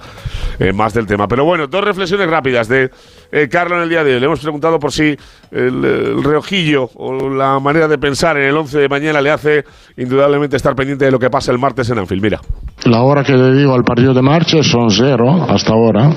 eh, 0.60 0.72
más 0.72 0.94
del 0.94 1.08
tema. 1.08 1.28
Pero 1.28 1.46
bueno, 1.46 1.68
dos 1.68 1.84
reflexiones 1.84 2.30
rápidas 2.30 2.68
de 2.68 2.92
eh, 3.32 3.48
Carlos 3.50 3.78
en 3.78 3.84
el 3.84 3.90
día 3.90 4.04
de 4.04 4.14
hoy. 4.14 4.20
Le 4.20 4.26
hemos 4.28 4.40
preguntado 4.40 4.80
por 4.80 4.92
si 4.92 5.18
el, 5.56 5.84
el 5.86 6.24
reojillo 6.24 6.90
o 6.96 7.30
la 7.30 7.60
manera 7.60 7.88
de 7.88 7.98
pensar 7.98 8.38
en 8.38 8.44
el 8.50 8.58
11 8.58 8.78
de 8.80 8.90
mañana 8.90 9.22
le 9.22 9.32
hace 9.32 9.64
indudablemente 9.98 10.56
estar 10.58 10.76
pendiente 10.76 11.06
de 11.06 11.12
lo 11.12 11.20
que 11.20 11.30
pasa 11.30 11.52
el 11.52 11.60
martes 11.60 11.90
en 11.90 11.98
Anfield. 12.00 12.22
Mira. 12.22 12.40
La 12.86 13.02
hora 13.02 13.24
que 13.24 13.34
dedico 13.34 13.74
al 13.74 13.84
partido 13.84 14.14
de 14.14 14.22
marcha 14.22 14.62
son 14.62 14.90
cero 14.92 15.46
hasta 15.50 15.74
ahora. 15.74 16.12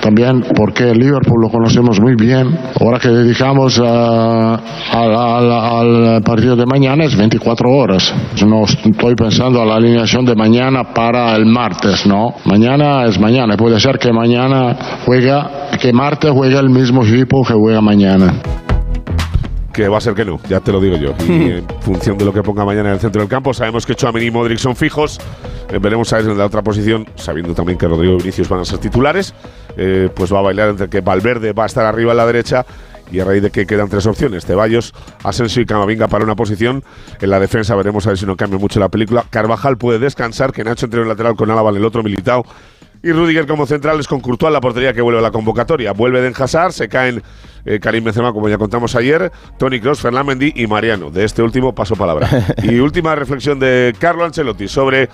También 0.00 0.42
porque 0.54 0.90
el 0.90 0.98
Liverpool 0.98 1.42
lo 1.42 1.50
conocemos 1.50 2.00
muy 2.00 2.14
bien. 2.14 2.56
Ahora 2.80 2.98
que 2.98 3.08
dedicamos 3.08 3.78
al, 3.78 4.60
al- 4.92 5.52
al 6.16 6.22
partido 6.22 6.56
de 6.56 6.64
mañana 6.66 7.04
es 7.04 7.16
24 7.16 7.68
horas. 7.70 8.14
No 8.46 8.64
estoy 8.64 9.14
pensando 9.16 9.60
a 9.60 9.66
la 9.66 9.74
alineación 9.74 10.24
de 10.24 10.34
mañana 10.34 10.84
para 10.94 11.34
el 11.36 11.44
martes, 11.46 12.06
¿no? 12.06 12.34
Mañana 12.44 13.04
es 13.06 13.18
mañana. 13.20 13.56
Puede 13.56 13.78
ser 13.80 13.98
que 13.98 14.12
mañana 14.12 14.76
juega, 15.04 15.68
que 15.80 15.92
martes 15.92 16.30
juega 16.30 16.60
el 16.60 16.70
mismo 16.70 17.04
equipo 17.04 17.42
que 17.46 17.54
juega 17.54 17.80
mañana. 17.80 18.34
Que 19.78 19.86
va 19.86 19.98
a 19.98 20.00
ser 20.00 20.12
que 20.12 20.24
no, 20.24 20.40
ya 20.48 20.58
te 20.58 20.72
lo 20.72 20.80
digo 20.80 20.96
yo. 20.96 21.14
Y 21.28 21.52
en 21.52 21.66
función 21.82 22.18
de 22.18 22.24
lo 22.24 22.32
que 22.32 22.42
ponga 22.42 22.64
mañana 22.64 22.88
en 22.88 22.94
el 22.94 23.00
centro 23.00 23.20
del 23.22 23.28
campo, 23.28 23.54
sabemos 23.54 23.86
que 23.86 23.94
Chouameni 23.94 24.26
y 24.26 24.30
Modric 24.32 24.58
son 24.58 24.74
fijos. 24.74 25.20
Eh, 25.70 25.78
veremos 25.80 26.12
a 26.12 26.16
ver 26.16 26.26
en 26.26 26.36
la 26.36 26.46
otra 26.46 26.62
posición, 26.62 27.06
sabiendo 27.14 27.54
también 27.54 27.78
que 27.78 27.86
Rodrigo 27.86 28.14
y 28.14 28.16
Vinicius 28.16 28.48
van 28.48 28.58
a 28.58 28.64
ser 28.64 28.78
titulares. 28.78 29.34
eh, 29.76 30.10
pues 30.12 30.34
va 30.34 30.40
a 30.40 30.42
bailar 30.42 30.70
entre 30.70 30.88
que 30.88 31.00
Valverde 31.00 31.52
va 31.52 31.62
a 31.62 31.66
estar 31.66 31.84
arriba 31.84 32.10
a 32.10 32.16
la 32.16 32.26
derecha 32.26 32.66
y 33.12 33.20
a 33.20 33.24
raíz 33.24 33.40
de 33.40 33.52
que 33.52 33.66
quedan 33.66 33.88
tres 33.88 34.04
opciones, 34.06 34.44
Ceballos, 34.44 34.92
Asensio 35.22 35.62
y 35.62 35.66
Camavinga 35.66 36.08
para 36.08 36.24
una 36.24 36.34
posición. 36.34 36.82
En 37.20 37.30
la 37.30 37.38
defensa 37.38 37.76
veremos 37.76 38.04
a 38.06 38.10
ver 38.10 38.18
si 38.18 38.26
no 38.26 38.36
cambia 38.36 38.58
mucho 38.58 38.80
la 38.80 38.88
película. 38.88 39.26
Carvajal 39.30 39.78
puede 39.78 40.00
descansar, 40.00 40.52
que 40.52 40.64
Nacho 40.64 40.86
entre 40.86 41.02
en 41.02 41.04
el 41.04 41.08
lateral 41.10 41.36
con 41.36 41.48
Álava 41.52 41.70
en 41.70 41.76
el 41.76 41.84
otro 41.84 42.02
militado. 42.02 42.42
Y 43.02 43.12
Rudiger 43.12 43.46
como 43.46 43.66
centrales 43.66 44.08
con 44.08 44.20
Courtois, 44.20 44.52
la 44.52 44.60
portería 44.60 44.92
que 44.92 45.00
vuelve 45.00 45.20
a 45.20 45.22
la 45.22 45.30
convocatoria. 45.30 45.92
Vuelve 45.92 46.20
Den 46.20 46.34
Hazard, 46.36 46.72
se 46.72 46.88
caen 46.88 47.22
eh, 47.64 47.78
Karim 47.80 48.04
Benzema, 48.04 48.32
como 48.32 48.48
ya 48.48 48.58
contamos 48.58 48.94
ayer, 48.96 49.30
Tony 49.58 49.80
Kroos, 49.80 50.00
Fernán 50.00 50.26
Mendy 50.26 50.52
y 50.56 50.66
Mariano. 50.66 51.10
De 51.10 51.24
este 51.24 51.42
último 51.42 51.74
paso 51.74 51.94
palabra. 51.94 52.28
y 52.62 52.78
última 52.80 53.14
reflexión 53.14 53.58
de 53.60 53.94
Carlo 53.98 54.24
Ancelotti 54.24 54.66
sobre 54.66 55.08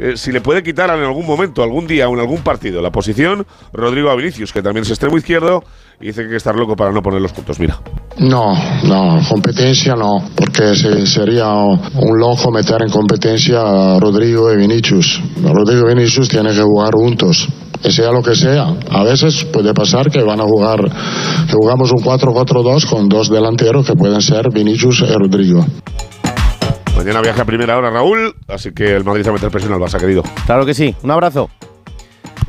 eh, 0.00 0.16
si 0.16 0.32
le 0.32 0.40
puede 0.40 0.62
quitar 0.62 0.90
en 0.90 1.04
algún 1.04 1.26
momento, 1.26 1.62
algún 1.62 1.86
día 1.86 2.08
o 2.08 2.14
en 2.14 2.20
algún 2.20 2.42
partido 2.42 2.80
la 2.82 2.90
posición 2.90 3.46
Rodrigo 3.72 4.10
a 4.10 4.16
Vinicius, 4.16 4.52
que 4.52 4.62
también 4.62 4.82
es 4.84 4.90
extremo 4.90 5.16
izquierdo, 5.18 5.62
y 6.00 6.06
dice 6.06 6.20
que 6.22 6.24
hay 6.26 6.30
que 6.30 6.36
estar 6.36 6.54
loco 6.56 6.74
para 6.74 6.90
no 6.92 7.02
poner 7.02 7.20
los 7.20 7.32
puntos. 7.32 7.60
Mira. 7.60 7.78
No, 8.18 8.54
no, 8.84 9.20
competencia 9.28 9.94
no, 9.94 10.30
porque 10.34 10.74
se- 10.74 11.06
sería 11.06 11.52
un 11.52 12.18
loco 12.18 12.50
meter 12.50 12.82
en 12.82 12.90
competencia 12.90 13.60
a 13.60 14.00
Rodrigo 14.00 14.52
y 14.52 14.56
Vinicius. 14.56 15.20
Rodrigo 15.42 15.88
y 15.90 15.94
Vinicius 15.94 16.28
tienen 16.28 16.54
que 16.54 16.62
jugar 16.62 16.92
juntos, 16.94 17.48
que 17.82 17.90
sea 17.90 18.10
lo 18.12 18.22
que 18.22 18.34
sea. 18.34 18.74
A 18.90 19.04
veces 19.04 19.44
puede 19.44 19.72
pasar 19.74 20.10
que 20.10 20.22
van 20.22 20.40
a 20.40 20.44
jugar, 20.44 20.80
que 21.46 21.52
jugamos 21.52 21.92
un 21.92 22.02
4-4-2 22.02 22.86
con 22.88 23.08
dos 23.08 23.28
delanteros 23.30 23.86
que 23.86 23.94
pueden 23.94 24.20
ser 24.22 24.46
Vinicius 24.52 25.00
y 25.02 25.12
Rodrigo. 25.12 25.64
Mañana 27.00 27.22
viaja 27.22 27.40
a 27.40 27.44
primera 27.46 27.78
hora 27.78 27.88
Raúl, 27.88 28.34
así 28.46 28.72
que 28.72 28.94
el 28.94 29.04
Madrid 29.04 29.24
va 29.24 29.30
a 29.30 29.32
meter 29.32 29.50
presión 29.50 29.72
al 29.72 29.80
Barça, 29.80 29.98
querido. 29.98 30.22
Claro 30.44 30.66
que 30.66 30.74
sí. 30.74 30.94
Un 31.02 31.10
abrazo. 31.10 31.48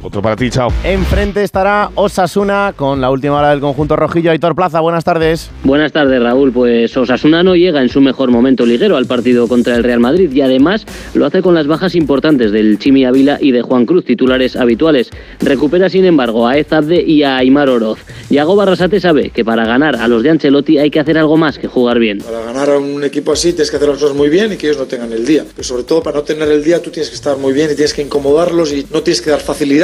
Otro 0.04 0.22
para 0.22 0.36
ti, 0.36 0.50
chao. 0.50 0.70
Enfrente 0.84 1.44
estará 1.44 1.92
Osasuna 1.94 2.74
con 2.76 3.02
la 3.02 3.12
última 3.12 3.38
hora 3.38 3.52
del 3.52 3.60
conjunto 3.60 3.96
rojillo. 3.96 4.32
Aitor 4.32 4.56
Plaza, 4.56 4.80
buenas 4.80 5.04
tardes. 5.04 5.52
Buenas 5.64 5.92
tardes, 5.92 6.22
Raúl. 6.22 6.52
Pues 6.52 6.96
Osasuna 6.98 7.44
no 7.44 7.56
llega 7.56 7.82
en 7.82 7.90
su 7.90 8.02
mejor 8.02 8.32
momento 8.32 8.66
liguero 8.66 8.98
al 8.98 9.06
partido 9.06 9.48
contra 9.48 9.76
el 9.76 9.84
Real 9.84 10.00
Madrid 10.00 10.32
y 10.32 10.42
además 10.42 10.88
lo 11.14 11.28
hace 11.28 11.44
con 11.44 11.54
las 11.54 11.68
bajas 11.68 11.94
importantes 11.94 12.52
del 12.52 12.80
Chimi 12.80 13.06
Ávila 13.06 13.38
y 13.40 13.52
de 13.52 13.62
Juan 13.62 13.86
Cruz, 13.86 14.04
titulares 14.04 14.56
habituales. 14.56 15.12
Recupera, 15.40 15.88
sin 15.88 16.06
embargo, 16.06 16.48
a 16.48 16.58
Ezabde 16.58 17.02
y 17.02 17.22
a 17.22 17.38
Aymar 17.38 17.70
Oroz. 17.70 18.00
Yago 18.32 18.56
Barrasate 18.56 19.00
sabe 19.00 19.30
que 19.30 19.46
para 19.46 19.66
ganar 19.66 19.98
a 19.98 20.08
los 20.08 20.24
de 20.24 20.32
Ancelotti 20.32 20.80
hay 20.80 20.90
que 20.90 21.00
hacer 21.00 21.18
algo 21.18 21.38
más 21.38 21.60
que 21.60 21.68
jugar 21.68 22.00
bien. 22.00 22.20
Para 22.20 22.42
ganar 22.42 22.70
a 22.72 22.80
un 22.80 23.04
equipo 23.04 23.34
así 23.34 23.52
tienes 23.52 23.70
que 23.70 23.78
hacer 23.78 23.90
las 23.90 24.00
cosas 24.00 24.16
muy 24.16 24.30
bien 24.30 24.54
y 24.54 24.58
que 24.58 24.68
ellos 24.68 24.80
no 24.80 24.86
tengan 24.86 25.12
el 25.14 25.26
día. 25.26 25.46
Pero 25.56 25.68
sobre 25.68 25.84
todo 25.84 26.02
para 26.02 26.18
no 26.18 26.24
tener 26.24 26.50
el 26.50 26.64
día 26.64 26.82
tú 26.82 26.90
tienes 26.90 27.10
que 27.10 27.16
estar 27.16 27.38
muy 27.38 27.54
bien 27.54 27.70
y 27.72 27.76
tienes 27.76 27.94
que 27.94 28.02
incomodarlos 28.02 28.72
y 28.72 28.88
no 28.92 29.02
tienes 29.04 29.22
que 29.22 29.30
dar 29.30 29.42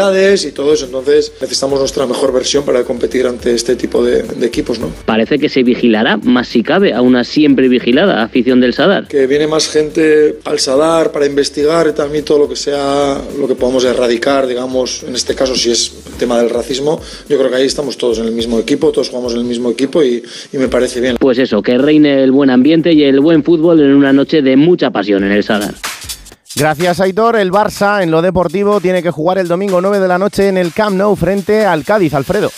y 0.08 0.52
todo 0.52 0.74
eso. 0.74 0.86
Entonces 0.86 1.34
necesitamos 1.42 1.80
nuestra 1.80 2.06
mejor 2.06 2.32
versión 2.32 2.64
para 2.64 2.84
competir 2.84 3.28
ante 3.28 3.54
este 3.54 3.76
tipo 3.76 4.04
de, 4.04 4.24
de 4.24 4.46
equipos, 4.46 4.80
¿no? 4.80 4.90
Parece 5.06 5.38
que 5.38 5.50
se 5.50 5.64
vigilará, 5.64 6.18
más 6.18 6.48
si 6.48 6.64
cabe, 6.64 6.94
a 6.94 7.02
una 7.02 7.24
siempre 7.24 7.68
vigilada 7.68 8.24
afición 8.24 8.62
del 8.62 8.74
Sadar. 8.74 9.08
Que 9.08 9.28
viene 9.28 9.48
más 9.48 9.68
gente 9.70 10.38
al 10.46 10.60
Sadar 10.60 11.12
para 11.12 11.26
investigar 11.26 11.88
y 11.88 11.94
también 11.94 12.24
todo 12.24 12.40
lo 12.40 12.50
que 12.50 12.56
sea, 12.56 13.22
lo 13.38 13.48
que 13.48 13.56
podamos 13.56 13.84
erradicar, 13.84 14.48
digamos, 14.48 15.04
en 15.04 15.16
este 15.16 15.36
caso 15.36 15.56
si 15.56 15.72
es 15.72 15.92
el 16.08 16.14
tema 16.14 16.40
del 16.40 16.50
racismo, 16.50 17.02
yo 17.28 17.38
creo 17.38 17.50
que 17.50 17.58
ahí 17.58 17.66
estamos 17.66 17.98
todos 17.98 18.20
en 18.20 18.26
el 18.26 18.32
mismo 18.32 18.60
equipo, 18.60 18.92
todos 18.92 19.10
jugamos 19.10 19.34
en 19.34 19.40
el 19.40 19.46
mismo 19.46 19.70
equipo 19.70 20.02
y, 20.04 20.24
y 20.54 20.58
me 20.58 20.70
parece 20.70 21.02
bien. 21.02 21.18
Pues 21.20 21.38
eso, 21.38 21.62
que 21.62 21.78
reine 21.78 22.24
el 22.24 22.32
buen 22.32 22.50
ambiente 22.50 22.94
y 22.94 23.04
el 23.04 23.20
buen 23.20 23.44
fútbol 23.44 23.82
en 23.82 23.94
una 23.94 24.14
noche 24.14 24.42
de 24.42 24.56
mucha 24.56 24.92
pasión 24.92 25.24
en 25.26 25.32
el 25.32 25.44
Sadar. 25.44 25.74
Gracias, 26.58 27.00
Aitor. 27.00 27.36
El 27.36 27.52
Barça 27.52 28.02
en 28.02 28.10
lo 28.10 28.24
deportivo 28.24 28.82
tiene 28.82 29.04
que 29.04 29.12
jugar 29.12 29.38
el 29.38 29.48
domingo 29.48 29.80
9 29.80 30.00
de 30.00 30.08
la 30.08 30.18
noche 30.18 30.48
en 30.48 30.58
el 30.58 30.74
Camp 30.74 30.96
Nou 30.98 31.16
frente 31.16 31.68
al 31.68 31.84
Cádiz, 31.84 32.16
Alfredo. 32.16 32.52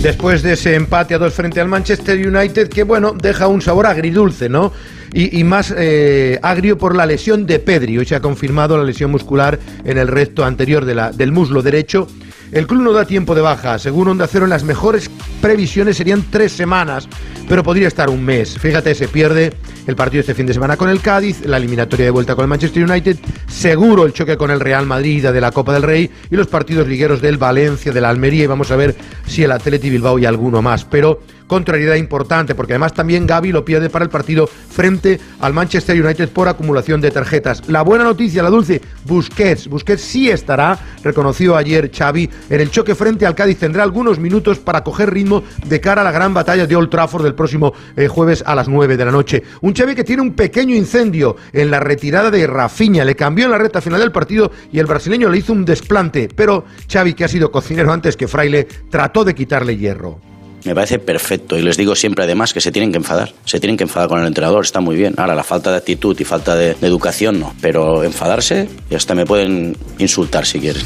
Después 0.00 0.42
de 0.42 0.54
ese 0.54 0.74
empate 0.74 1.14
a 1.14 1.18
dos 1.18 1.34
frente 1.34 1.60
al 1.60 1.68
Manchester 1.68 2.16
United, 2.26 2.68
que 2.68 2.84
bueno, 2.84 3.12
deja 3.12 3.46
un 3.46 3.60
sabor 3.60 3.86
agridulce, 3.86 4.48
¿no? 4.48 4.72
Y, 5.12 5.42
más 5.44 5.74
eh, 5.76 6.38
agrio 6.42 6.78
por 6.78 6.94
la 6.94 7.04
lesión 7.04 7.44
de 7.46 7.58
Pedri. 7.58 7.98
Hoy 7.98 8.06
se 8.06 8.14
ha 8.14 8.20
confirmado 8.20 8.78
la 8.78 8.84
lesión 8.84 9.10
muscular 9.10 9.58
en 9.84 9.98
el 9.98 10.08
recto 10.08 10.44
anterior 10.44 10.84
de 10.84 10.94
la, 10.94 11.12
del 11.12 11.32
muslo 11.32 11.62
derecho. 11.62 12.06
El 12.52 12.66
club 12.66 12.82
no 12.82 12.92
da 12.92 13.04
tiempo 13.04 13.34
de 13.34 13.42
baja. 13.42 13.78
Según 13.78 14.08
Onda 14.08 14.26
Cero, 14.26 14.44
en 14.44 14.50
las 14.50 14.64
mejores 14.64 15.10
previsiones 15.40 15.96
serían 15.96 16.24
tres 16.30 16.52
semanas, 16.52 17.08
pero 17.48 17.62
podría 17.62 17.88
estar 17.88 18.08
un 18.08 18.24
mes. 18.24 18.58
Fíjate, 18.58 18.94
se 18.94 19.08
pierde 19.08 19.52
el 19.88 19.96
partido 19.96 20.20
este 20.20 20.34
fin 20.34 20.44
de 20.44 20.52
semana 20.52 20.76
con 20.76 20.90
el 20.90 21.00
Cádiz, 21.00 21.46
la 21.46 21.56
eliminatoria 21.56 22.04
de 22.04 22.10
vuelta 22.10 22.34
con 22.34 22.42
el 22.42 22.48
Manchester 22.50 22.84
United, 22.84 23.16
seguro 23.46 24.04
el 24.04 24.12
choque 24.12 24.36
con 24.36 24.50
el 24.50 24.60
Real 24.60 24.84
Madrid 24.84 25.26
de 25.26 25.40
la 25.40 25.50
Copa 25.50 25.72
del 25.72 25.82
Rey 25.82 26.10
y 26.30 26.36
los 26.36 26.46
partidos 26.46 26.86
ligueros 26.86 27.22
del 27.22 27.38
Valencia, 27.38 27.90
de 27.90 28.00
la 28.02 28.10
Almería 28.10 28.44
y 28.44 28.46
vamos 28.46 28.70
a 28.70 28.76
ver 28.76 28.94
si 29.26 29.44
el 29.44 29.50
Atleti 29.50 29.88
Bilbao 29.88 30.18
y 30.18 30.26
alguno 30.26 30.60
más. 30.60 30.84
Pero 30.84 31.22
contrariedad 31.48 31.96
importante, 31.96 32.54
porque 32.54 32.74
además 32.74 32.94
también 32.94 33.26
Gaby 33.26 33.50
lo 33.50 33.64
pierde 33.64 33.90
para 33.90 34.04
el 34.04 34.10
partido 34.10 34.46
frente 34.46 35.18
al 35.40 35.52
Manchester 35.52 36.00
United 36.00 36.28
por 36.28 36.46
acumulación 36.46 37.00
de 37.00 37.10
tarjetas. 37.10 37.68
La 37.68 37.82
buena 37.82 38.04
noticia, 38.04 38.44
la 38.44 38.50
dulce, 38.50 38.80
Busquets. 39.04 39.66
Busquets 39.66 40.02
sí 40.02 40.30
estará, 40.30 40.78
reconoció 41.02 41.56
ayer 41.56 41.90
Xavi, 41.92 42.30
en 42.50 42.60
el 42.60 42.70
choque 42.70 42.94
frente 42.94 43.26
al 43.26 43.34
Cádiz. 43.34 43.58
Tendrá 43.58 43.82
algunos 43.82 44.20
minutos 44.20 44.58
para 44.60 44.84
coger 44.84 45.12
ritmo 45.12 45.42
de 45.66 45.80
cara 45.80 46.02
a 46.02 46.04
la 46.04 46.12
gran 46.12 46.32
batalla 46.32 46.66
de 46.66 46.76
Old 46.76 46.90
Trafford 46.90 47.24
del 47.24 47.34
próximo 47.34 47.72
eh, 47.96 48.06
jueves 48.06 48.44
a 48.46 48.54
las 48.54 48.68
9 48.68 48.96
de 48.96 49.04
la 49.04 49.10
noche. 49.10 49.42
Un 49.62 49.74
Xavi 49.74 49.94
que 49.94 50.04
tiene 50.04 50.22
un 50.22 50.34
pequeño 50.34 50.76
incendio 50.76 51.36
en 51.52 51.70
la 51.70 51.80
retirada 51.80 52.30
de 52.30 52.46
Rafinha. 52.46 53.04
Le 53.04 53.16
cambió 53.16 53.46
en 53.46 53.50
la 53.50 53.58
recta 53.58 53.80
final 53.80 54.00
del 54.00 54.12
partido 54.12 54.52
y 54.70 54.78
el 54.78 54.86
brasileño 54.86 55.28
le 55.28 55.38
hizo 55.38 55.52
un 55.52 55.64
desplante. 55.64 56.28
Pero 56.34 56.66
Xavi, 56.90 57.14
que 57.14 57.24
ha 57.24 57.28
sido 57.28 57.50
cocinero 57.50 57.92
antes 57.92 58.16
que 58.16 58.28
Fraile, 58.28 58.68
trató 58.90 59.24
de 59.24 59.34
quitarle 59.34 59.76
hierro. 59.76 60.20
Me 60.64 60.74
parece 60.74 60.98
perfecto 60.98 61.56
y 61.56 61.62
les 61.62 61.76
digo 61.76 61.94
siempre 61.94 62.24
además 62.24 62.52
que 62.52 62.60
se 62.60 62.72
tienen 62.72 62.90
que 62.90 62.98
enfadar, 62.98 63.32
se 63.44 63.60
tienen 63.60 63.76
que 63.76 63.84
enfadar 63.84 64.08
con 64.08 64.20
el 64.20 64.26
entrenador, 64.26 64.64
está 64.64 64.80
muy 64.80 64.96
bien. 64.96 65.14
Ahora 65.16 65.34
la 65.34 65.44
falta 65.44 65.70
de 65.70 65.76
actitud 65.78 66.18
y 66.18 66.24
falta 66.24 66.56
de, 66.56 66.74
de 66.74 66.86
educación 66.86 67.40
no, 67.40 67.54
pero 67.60 68.04
enfadarse 68.04 68.68
y 68.90 68.94
hasta 68.94 69.14
me 69.14 69.24
pueden 69.24 69.76
insultar 69.98 70.46
si 70.46 70.60
quieren. 70.60 70.82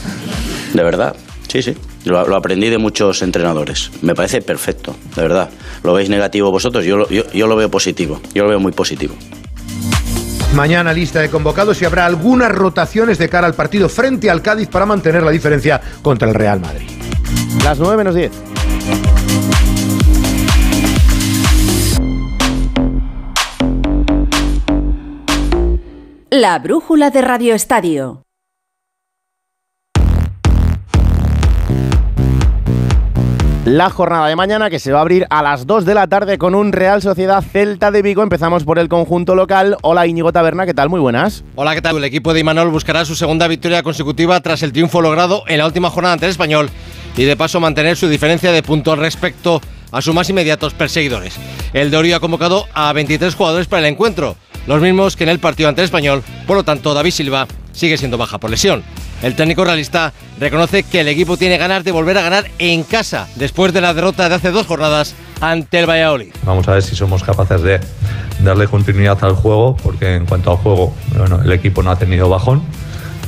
De 0.75 0.83
verdad, 0.83 1.17
sí, 1.49 1.63
sí. 1.63 1.75
Lo, 2.05 2.27
lo 2.27 2.37
aprendí 2.37 2.69
de 2.69 2.79
muchos 2.79 3.23
entrenadores. 3.23 3.91
Me 4.03 4.15
parece 4.15 4.43
perfecto, 4.43 4.95
de 5.17 5.23
verdad. 5.23 5.51
¿Lo 5.83 5.95
veis 5.95 6.09
negativo 6.09 6.51
vosotros? 6.51 6.85
Yo 6.85 6.97
lo, 6.97 7.09
yo, 7.09 7.31
yo 7.33 7.47
lo 7.47 7.57
veo 7.57 7.71
positivo, 7.71 8.21
yo 8.35 8.45
lo 8.45 8.51
veo 8.51 8.61
muy 8.61 8.73
positivo. 8.73 9.15
Mañana 10.55 10.93
lista 10.93 11.21
de 11.21 11.31
convocados 11.31 11.81
y 11.81 11.87
habrá 11.87 12.05
algunas 12.05 12.53
rotaciones 12.53 13.17
de 13.17 13.29
cara 13.31 13.47
al 13.47 13.55
partido 13.55 13.89
frente 13.89 14.29
al 14.29 14.43
Cádiz 14.43 14.69
para 14.69 14.85
mantener 14.85 15.23
la 15.23 15.31
diferencia 15.31 15.81
contra 16.03 16.29
el 16.29 16.35
Real 16.35 16.61
Madrid. 16.61 16.87
Las 17.65 17.79
9 17.79 17.97
menos 17.97 18.15
10. 18.15 18.31
La 26.35 26.59
brújula 26.61 27.11
de 27.11 27.21
Radio 27.21 27.55
Estadio. 27.55 28.23
La 33.67 33.91
jornada 33.91 34.29
de 34.29 34.35
mañana 34.35 34.71
que 34.71 34.79
se 34.79 34.93
va 34.93 35.01
a 35.01 35.03
abrir 35.03 35.27
a 35.29 35.43
las 35.43 35.67
2 35.67 35.85
de 35.85 35.93
la 35.93 36.07
tarde 36.07 36.39
con 36.39 36.55
un 36.55 36.73
Real 36.73 37.03
Sociedad 37.03 37.43
Celta 37.43 37.91
de 37.91 38.01
Vigo. 38.01 38.23
Empezamos 38.23 38.65
por 38.65 38.79
el 38.79 38.89
conjunto 38.89 39.35
local. 39.35 39.77
Hola 39.83 40.07
Íñigo 40.07 40.33
Taberna, 40.33 40.65
¿qué 40.65 40.73
tal? 40.73 40.89
Muy 40.89 41.01
buenas. 41.01 41.45
Hola, 41.55 41.75
¿qué 41.75 41.83
tal? 41.83 41.99
El 41.99 42.05
equipo 42.05 42.33
de 42.33 42.41
Imanol 42.41 42.71
buscará 42.71 43.05
su 43.05 43.15
segunda 43.15 43.47
victoria 43.47 43.83
consecutiva 43.83 44.41
tras 44.41 44.63
el 44.63 44.73
triunfo 44.73 45.03
logrado 45.03 45.45
en 45.49 45.59
la 45.59 45.67
última 45.67 45.91
jornada 45.91 46.15
ante 46.15 46.25
el 46.25 46.31
Español 46.31 46.71
y 47.15 47.25
de 47.25 47.37
paso 47.37 47.61
mantener 47.61 47.99
su 47.99 48.09
diferencia 48.09 48.53
de 48.53 48.63
puntos 48.63 48.99
respecto 48.99 49.61
a 49.91 50.01
sus 50.01 50.15
más 50.15 50.31
inmediatos 50.31 50.73
perseguidores. 50.73 51.39
El 51.75 51.91
de 51.91 51.97
Orio 51.99 52.17
ha 52.17 52.21
convocado 52.21 52.65
a 52.73 52.91
23 52.95 53.35
jugadores 53.35 53.67
para 53.67 53.87
el 53.87 53.93
encuentro. 53.93 54.35
Los 54.67 54.81
mismos 54.81 55.17
que 55.17 55.25
en 55.25 55.31
el 55.31 55.39
partido 55.39 55.69
ante 55.69 55.81
el 55.81 55.87
español, 55.87 56.23
por 56.47 56.57
lo 56.57 56.65
tanto 56.65 56.95
David 56.95 57.11
Silva 57.11 57.47
sigue 57.73 57.97
siendo 57.97 58.19
baja 58.19 58.39
por 58.39 58.51
lesión. 58.51 58.83
El 59.23 59.37
técnico 59.37 59.65
realista 59.65 60.13
reconoce 60.41 60.83
que 60.83 61.01
el 61.01 61.09
equipo 61.09 61.37
tiene 61.37 61.57
ganas 61.57 61.85
de 61.85 61.93
volver 61.93 62.19
a 62.19 62.23
ganar 62.23 62.47
en 62.59 62.83
casa 62.83 63.29
después 63.37 63.73
de 63.73 63.81
la 63.81 63.95
derrota 63.95 64.29
de 64.29 64.35
hace 64.35 64.51
dos 64.51 64.67
jornadas 64.67 65.15
ante 65.41 65.79
el 65.79 65.89
Valladolid. 65.89 66.35
Vamos 66.45 66.67
a 66.69 66.73
ver 66.73 66.83
si 66.83 66.97
somos 66.97 67.23
capaces 67.23 67.63
de 67.63 67.81
darle 68.43 68.67
continuidad 68.67 69.23
al 69.23 69.35
juego, 69.35 69.77
porque 69.77 70.17
en 70.17 70.27
cuanto 70.27 70.51
al 70.51 70.57
juego, 70.57 70.95
bueno, 71.17 71.41
el 71.43 71.53
equipo 71.53 71.83
no 71.83 71.91
ha 71.91 71.97
tenido 71.97 72.29
bajón, 72.29 72.63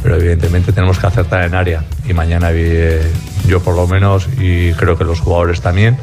pero 0.02 0.16
evidentemente 0.16 0.72
tenemos 0.72 0.98
que 0.98 1.06
acertar 1.06 1.44
en 1.44 1.54
área. 1.54 1.84
Y 2.08 2.12
mañana 2.12 2.48
eh, 2.52 3.00
yo 3.46 3.62
por 3.62 3.76
lo 3.76 3.86
menos, 3.86 4.28
y 4.38 4.72
creo 4.72 4.98
que 4.98 5.04
los 5.04 5.20
jugadores 5.20 5.60
también, 5.60 5.96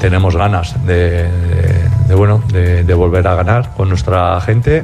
tenemos 0.00 0.34
ganas 0.34 0.74
de, 0.86 1.28
bueno, 2.14 2.42
de, 2.52 2.94
volver 2.94 3.26
a 3.26 3.34
ganar 3.34 3.74
con 3.76 3.88
nuestra 3.88 4.40
gente 4.40 4.82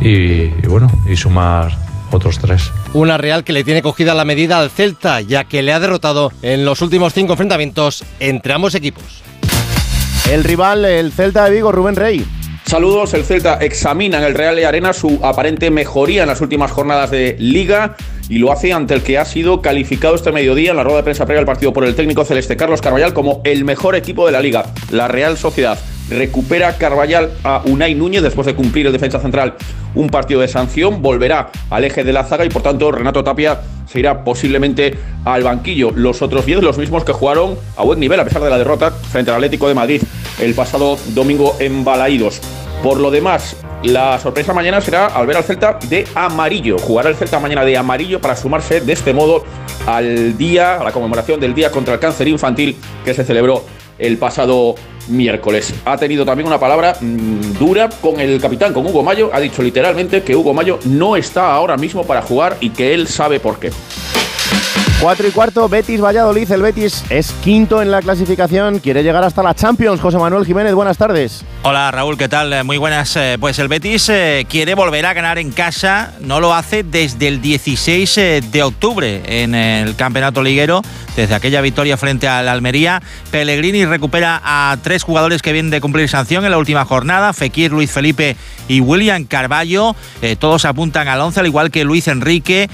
y, 0.00 0.10
y 0.10 0.66
bueno, 0.66 0.90
y 1.08 1.16
sumar 1.16 1.72
otros 2.10 2.38
tres. 2.38 2.72
Una 2.92 3.18
Real 3.18 3.44
que 3.44 3.52
le 3.52 3.64
tiene 3.64 3.82
cogida 3.82 4.14
la 4.14 4.24
medida 4.24 4.58
al 4.58 4.70
Celta, 4.70 5.20
ya 5.20 5.44
que 5.44 5.62
le 5.62 5.72
ha 5.72 5.80
derrotado 5.80 6.32
en 6.42 6.64
los 6.64 6.80
últimos 6.82 7.12
cinco 7.12 7.32
enfrentamientos 7.32 8.04
entre 8.20 8.52
ambos 8.52 8.74
equipos. 8.74 9.22
El 10.30 10.44
rival, 10.44 10.84
el 10.84 11.12
Celta 11.12 11.44
de 11.44 11.50
Vigo, 11.50 11.70
Rubén 11.72 11.96
Rey. 11.96 12.24
Saludos, 12.64 13.12
el 13.12 13.24
Celta 13.24 13.58
examina 13.60 14.18
en 14.18 14.24
el 14.24 14.34
Real 14.34 14.56
de 14.56 14.64
Arena 14.64 14.94
su 14.94 15.20
aparente 15.22 15.70
mejoría 15.70 16.22
en 16.22 16.28
las 16.28 16.40
últimas 16.40 16.70
jornadas 16.70 17.10
de 17.10 17.36
liga 17.38 17.94
y 18.30 18.38
lo 18.38 18.50
hace 18.52 18.72
ante 18.72 18.94
el 18.94 19.02
que 19.02 19.18
ha 19.18 19.26
sido 19.26 19.60
calificado 19.60 20.14
este 20.14 20.32
mediodía 20.32 20.70
en 20.70 20.78
la 20.78 20.82
rueda 20.82 20.98
de 20.98 21.02
prensa 21.04 21.26
previa 21.26 21.40
al 21.40 21.46
partido 21.46 21.74
por 21.74 21.84
el 21.84 21.94
técnico 21.94 22.24
celeste 22.24 22.56
Carlos 22.56 22.80
Carballal 22.80 23.12
como 23.12 23.42
el 23.44 23.66
mejor 23.66 23.96
equipo 23.96 24.24
de 24.24 24.32
la 24.32 24.40
liga, 24.40 24.64
la 24.90 25.08
Real 25.08 25.36
Sociedad. 25.36 25.78
Recupera 26.10 26.76
Carballal 26.76 27.30
a 27.44 27.62
Unai 27.64 27.94
Núñez 27.94 28.22
después 28.22 28.46
de 28.46 28.54
cumplir 28.54 28.86
el 28.86 28.92
defensa 28.92 29.20
central 29.20 29.54
un 29.94 30.08
partido 30.08 30.40
de 30.40 30.48
sanción, 30.48 31.02
volverá 31.02 31.50
al 31.70 31.84
eje 31.84 32.04
de 32.04 32.12
la 32.12 32.24
zaga 32.24 32.44
y 32.44 32.48
por 32.48 32.62
tanto 32.62 32.90
Renato 32.90 33.22
Tapia 33.22 33.60
se 33.86 34.00
irá 34.00 34.24
posiblemente 34.24 34.94
al 35.24 35.42
banquillo. 35.42 35.92
Los 35.94 36.22
otros 36.22 36.46
10, 36.46 36.62
los 36.62 36.78
mismos 36.78 37.04
que 37.04 37.12
jugaron 37.12 37.56
a 37.76 37.84
buen 37.84 38.00
nivel 38.00 38.18
a 38.18 38.24
pesar 38.24 38.42
de 38.42 38.50
la 38.50 38.58
derrota 38.58 38.90
frente 38.90 39.30
al 39.30 39.36
Atlético 39.36 39.68
de 39.68 39.74
Madrid 39.74 40.02
el 40.40 40.54
pasado 40.54 40.98
domingo 41.14 41.56
en 41.60 41.84
Balaídos. 41.84 42.40
Por 42.82 42.98
lo 42.98 43.10
demás, 43.10 43.56
la 43.82 44.18
sorpresa 44.18 44.52
mañana 44.52 44.80
será 44.80 45.06
al 45.06 45.26
ver 45.26 45.36
al 45.36 45.44
Celta 45.44 45.78
de 45.88 46.06
amarillo. 46.14 46.78
Jugará 46.78 47.08
el 47.08 47.16
Celta 47.16 47.38
mañana 47.38 47.64
de 47.64 47.76
amarillo 47.76 48.20
para 48.20 48.36
sumarse 48.36 48.80
de 48.80 48.92
este 48.92 49.14
modo 49.14 49.44
al 49.86 50.36
día, 50.36 50.80
a 50.80 50.84
la 50.84 50.92
conmemoración 50.92 51.38
del 51.40 51.54
Día 51.54 51.70
contra 51.70 51.94
el 51.94 52.00
Cáncer 52.00 52.28
Infantil 52.28 52.76
que 53.04 53.14
se 53.14 53.24
celebró 53.24 53.64
el 53.98 54.18
pasado 54.18 54.74
miércoles. 55.08 55.74
Ha 55.84 55.96
tenido 55.96 56.24
también 56.24 56.46
una 56.46 56.58
palabra 56.58 56.96
mm, 57.00 57.58
dura 57.58 57.88
con 57.88 58.20
el 58.20 58.40
capitán, 58.40 58.72
con 58.72 58.86
Hugo 58.86 59.02
Mayo. 59.02 59.30
Ha 59.32 59.40
dicho 59.40 59.62
literalmente 59.62 60.22
que 60.22 60.36
Hugo 60.36 60.54
Mayo 60.54 60.78
no 60.84 61.16
está 61.16 61.52
ahora 61.52 61.76
mismo 61.76 62.04
para 62.04 62.22
jugar 62.22 62.56
y 62.60 62.70
que 62.70 62.94
él 62.94 63.08
sabe 63.08 63.40
por 63.40 63.58
qué. 63.58 63.70
4 65.00 65.28
y 65.28 65.30
cuarto, 65.32 65.68
Betis 65.68 66.00
Valladolid. 66.00 66.50
El 66.50 66.62
Betis 66.62 67.04
es 67.10 67.32
quinto 67.42 67.82
en 67.82 67.90
la 67.90 68.00
clasificación, 68.00 68.78
quiere 68.78 69.02
llegar 69.02 69.22
hasta 69.24 69.42
la 69.42 69.54
Champions. 69.54 70.00
José 70.00 70.18
Manuel 70.18 70.46
Jiménez, 70.46 70.74
buenas 70.74 70.96
tardes. 70.96 71.44
Hola 71.66 71.90
Raúl, 71.90 72.18
¿qué 72.18 72.28
tal? 72.28 72.52
Eh, 72.52 72.62
muy 72.62 72.76
buenas. 72.76 73.16
Eh, 73.16 73.38
pues 73.40 73.58
el 73.58 73.68
Betis 73.68 74.10
eh, 74.10 74.44
quiere 74.50 74.74
volver 74.74 75.06
a 75.06 75.14
ganar 75.14 75.38
en 75.38 75.50
casa, 75.50 76.12
no 76.20 76.38
lo 76.38 76.52
hace 76.52 76.82
desde 76.82 77.26
el 77.26 77.40
16 77.40 78.16
de 78.52 78.62
octubre 78.62 79.22
en 79.24 79.54
el 79.54 79.96
campeonato 79.96 80.42
liguero, 80.42 80.82
desde 81.16 81.34
aquella 81.34 81.62
victoria 81.62 81.96
frente 81.96 82.28
al 82.28 82.50
Almería. 82.50 83.00
Pellegrini 83.30 83.86
recupera 83.86 84.42
a 84.44 84.76
tres 84.82 85.04
jugadores 85.04 85.40
que 85.40 85.54
vienen 85.54 85.70
de 85.70 85.80
cumplir 85.80 86.06
sanción 86.10 86.44
en 86.44 86.50
la 86.50 86.58
última 86.58 86.84
jornada, 86.84 87.32
Fekir, 87.32 87.72
Luis 87.72 87.90
Felipe 87.90 88.36
y 88.68 88.80
William 88.80 89.24
Carballo. 89.24 89.96
todos 90.38 90.66
apuntan 90.66 91.08
al 91.08 91.20
11, 91.20 91.40
al 91.40 91.46
igual 91.46 91.70
que 91.70 91.84
Luis 91.84 92.08
Enrique, 92.08 92.68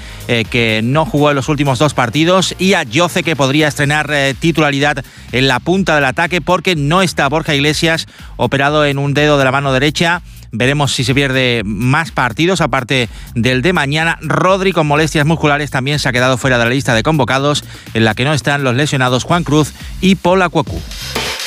que 0.49 0.81
no 0.83 1.05
jugó 1.05 1.29
en 1.29 1.37
los 1.37 1.47
últimos 1.47 1.79
dos 1.79 1.93
partidos 1.93 2.55
y 2.59 2.73
a 2.73 2.83
Yoce 2.83 3.23
que 3.23 3.35
podría 3.37 3.67
estrenar 3.69 4.09
titularidad 4.39 5.03
en 5.31 5.47
la 5.47 5.59
punta 5.59 5.95
del 5.95 6.05
ataque 6.05 6.41
porque 6.41 6.75
no 6.75 7.01
está 7.01 7.27
Borja 7.29 7.55
Iglesias 7.55 8.07
operado 8.37 8.80
en 8.85 8.97
un 8.97 9.13
dedo 9.13 9.37
de 9.37 9.45
la 9.45 9.51
mano 9.51 9.73
derecha. 9.73 10.21
Veremos 10.51 10.93
si 10.93 11.03
se 11.03 11.15
pierde 11.15 11.61
más 11.63 12.11
partidos, 12.11 12.59
aparte 12.59 13.07
del 13.35 13.61
de 13.61 13.73
mañana. 13.73 14.17
Rodri, 14.21 14.73
con 14.73 14.85
molestias 14.85 15.25
musculares, 15.25 15.71
también 15.71 15.99
se 15.99 16.09
ha 16.09 16.11
quedado 16.11 16.37
fuera 16.37 16.57
de 16.57 16.65
la 16.65 16.71
lista 16.71 16.93
de 16.93 17.03
convocados, 17.03 17.63
en 17.93 18.03
la 18.03 18.15
que 18.15 18.25
no 18.25 18.33
están 18.33 18.63
los 18.63 18.75
lesionados 18.75 19.23
Juan 19.23 19.43
Cruz 19.43 19.73
y 20.01 20.15
Paul 20.15 20.41
Acuacu. 20.41 20.81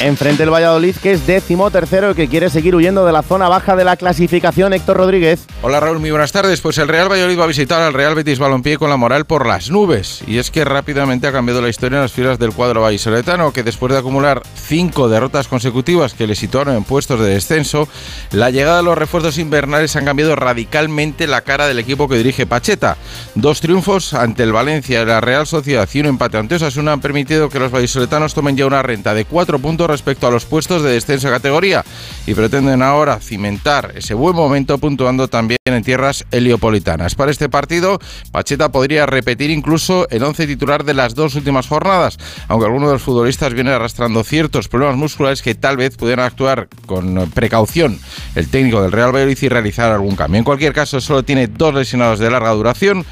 Enfrente 0.00 0.42
el 0.42 0.50
Valladolid, 0.52 0.96
que 0.96 1.12
es 1.12 1.24
décimo 1.24 1.70
tercero 1.70 2.10
y 2.10 2.14
que 2.14 2.26
quiere 2.26 2.50
seguir 2.50 2.74
huyendo 2.74 3.06
de 3.06 3.12
la 3.12 3.22
zona 3.22 3.48
baja 3.48 3.76
de 3.76 3.84
la 3.84 3.96
clasificación. 3.96 4.72
Héctor 4.72 4.96
Rodríguez. 4.96 5.46
Hola 5.62 5.78
Raúl, 5.78 6.00
muy 6.00 6.10
buenas 6.10 6.32
tardes. 6.32 6.60
Pues 6.60 6.78
el 6.78 6.88
Real 6.88 7.08
Valladolid 7.08 7.38
va 7.38 7.44
a 7.44 7.46
visitar 7.46 7.80
al 7.80 7.94
Real 7.94 8.16
Betis 8.16 8.40
Balompié 8.40 8.76
con 8.76 8.90
la 8.90 8.96
moral 8.96 9.24
por 9.24 9.46
las 9.46 9.70
nubes. 9.70 10.24
Y 10.26 10.38
es 10.38 10.50
que 10.50 10.64
rápidamente 10.64 11.28
ha 11.28 11.32
cambiado 11.32 11.62
la 11.62 11.68
historia 11.68 11.98
en 11.98 12.02
las 12.02 12.12
filas 12.12 12.40
del 12.40 12.52
cuadro 12.52 12.82
vallisoletano, 12.82 13.52
que 13.52 13.62
después 13.62 13.92
de 13.92 13.98
acumular 13.98 14.42
cinco 14.56 15.08
derrotas 15.08 15.46
consecutivas 15.46 16.12
que 16.12 16.26
le 16.26 16.34
situaron 16.34 16.76
en 16.76 16.82
puestos 16.82 17.20
de 17.20 17.28
descenso, 17.28 17.88
la 18.32 18.50
llegada 18.50 18.78
de 18.78 18.82
los 18.82 18.98
refuerzos 18.98 19.38
invernales 19.38 19.94
han 19.94 20.06
cambiado 20.06 20.34
radicalmente 20.34 21.28
la 21.28 21.42
cara 21.42 21.68
del 21.68 21.78
equipo 21.78 22.08
que 22.08 22.16
dirige 22.16 22.46
Pacheta. 22.46 22.96
Dos 23.36 23.60
triunfos 23.60 24.12
ante 24.12 24.42
el 24.42 24.52
Valencia 24.52 25.02
y 25.02 25.06
la 25.06 25.20
Real 25.20 25.46
Sociedad 25.46 25.88
y 25.92 26.00
un 26.00 26.06
empate 26.06 26.36
ante 26.36 26.56
Osasuna 26.56 26.92
han 26.92 27.00
permitido 27.00 27.48
que 27.48 27.60
los 27.60 27.70
vallisoletanos 27.70 28.34
tomen 28.34 28.56
ya 28.56 28.66
una 28.66 28.82
renta 28.82 29.14
de 29.14 29.24
cuatro 29.24 29.60
puntos 29.60 29.83
respecto 29.86 30.26
a 30.26 30.30
los 30.30 30.44
puestos 30.44 30.82
de 30.82 30.92
descenso 30.92 31.28
de 31.28 31.34
categoría 31.34 31.84
y 32.26 32.34
pretenden 32.34 32.82
ahora 32.82 33.20
cimentar 33.20 33.92
ese 33.94 34.14
buen 34.14 34.34
momento 34.34 34.78
puntuando 34.78 35.28
también 35.28 35.58
en 35.64 35.82
tierras 35.82 36.24
heliopolitanas. 36.30 37.14
Para 37.14 37.30
este 37.30 37.48
partido, 37.48 37.98
Pacheta 38.32 38.70
podría 38.70 39.06
repetir 39.06 39.50
incluso 39.50 40.08
el 40.10 40.22
once 40.22 40.46
titular 40.46 40.84
de 40.84 40.94
las 40.94 41.14
dos 41.14 41.34
últimas 41.34 41.66
jornadas, 41.66 42.18
aunque 42.48 42.66
algunos 42.66 42.88
de 42.88 42.94
los 42.94 43.02
futbolistas 43.02 43.54
vienen 43.54 43.74
arrastrando 43.74 44.24
ciertos 44.24 44.68
problemas 44.68 44.96
musculares 44.96 45.42
que 45.42 45.54
tal 45.54 45.76
vez 45.76 45.96
pudieran 45.96 46.26
actuar 46.26 46.68
con 46.86 47.30
precaución 47.30 47.98
el 48.34 48.48
técnico 48.48 48.82
del 48.82 48.92
Real 48.92 49.14
Valladolid 49.14 49.38
y 49.40 49.48
realizar 49.48 49.92
algún 49.92 50.16
cambio. 50.16 50.38
En 50.38 50.44
cualquier 50.44 50.72
caso, 50.72 51.00
solo 51.00 51.22
tiene 51.22 51.46
dos 51.46 51.74
lesionados 51.74 52.18
de 52.18 52.30
larga 52.30 52.50
duración, 52.50 53.04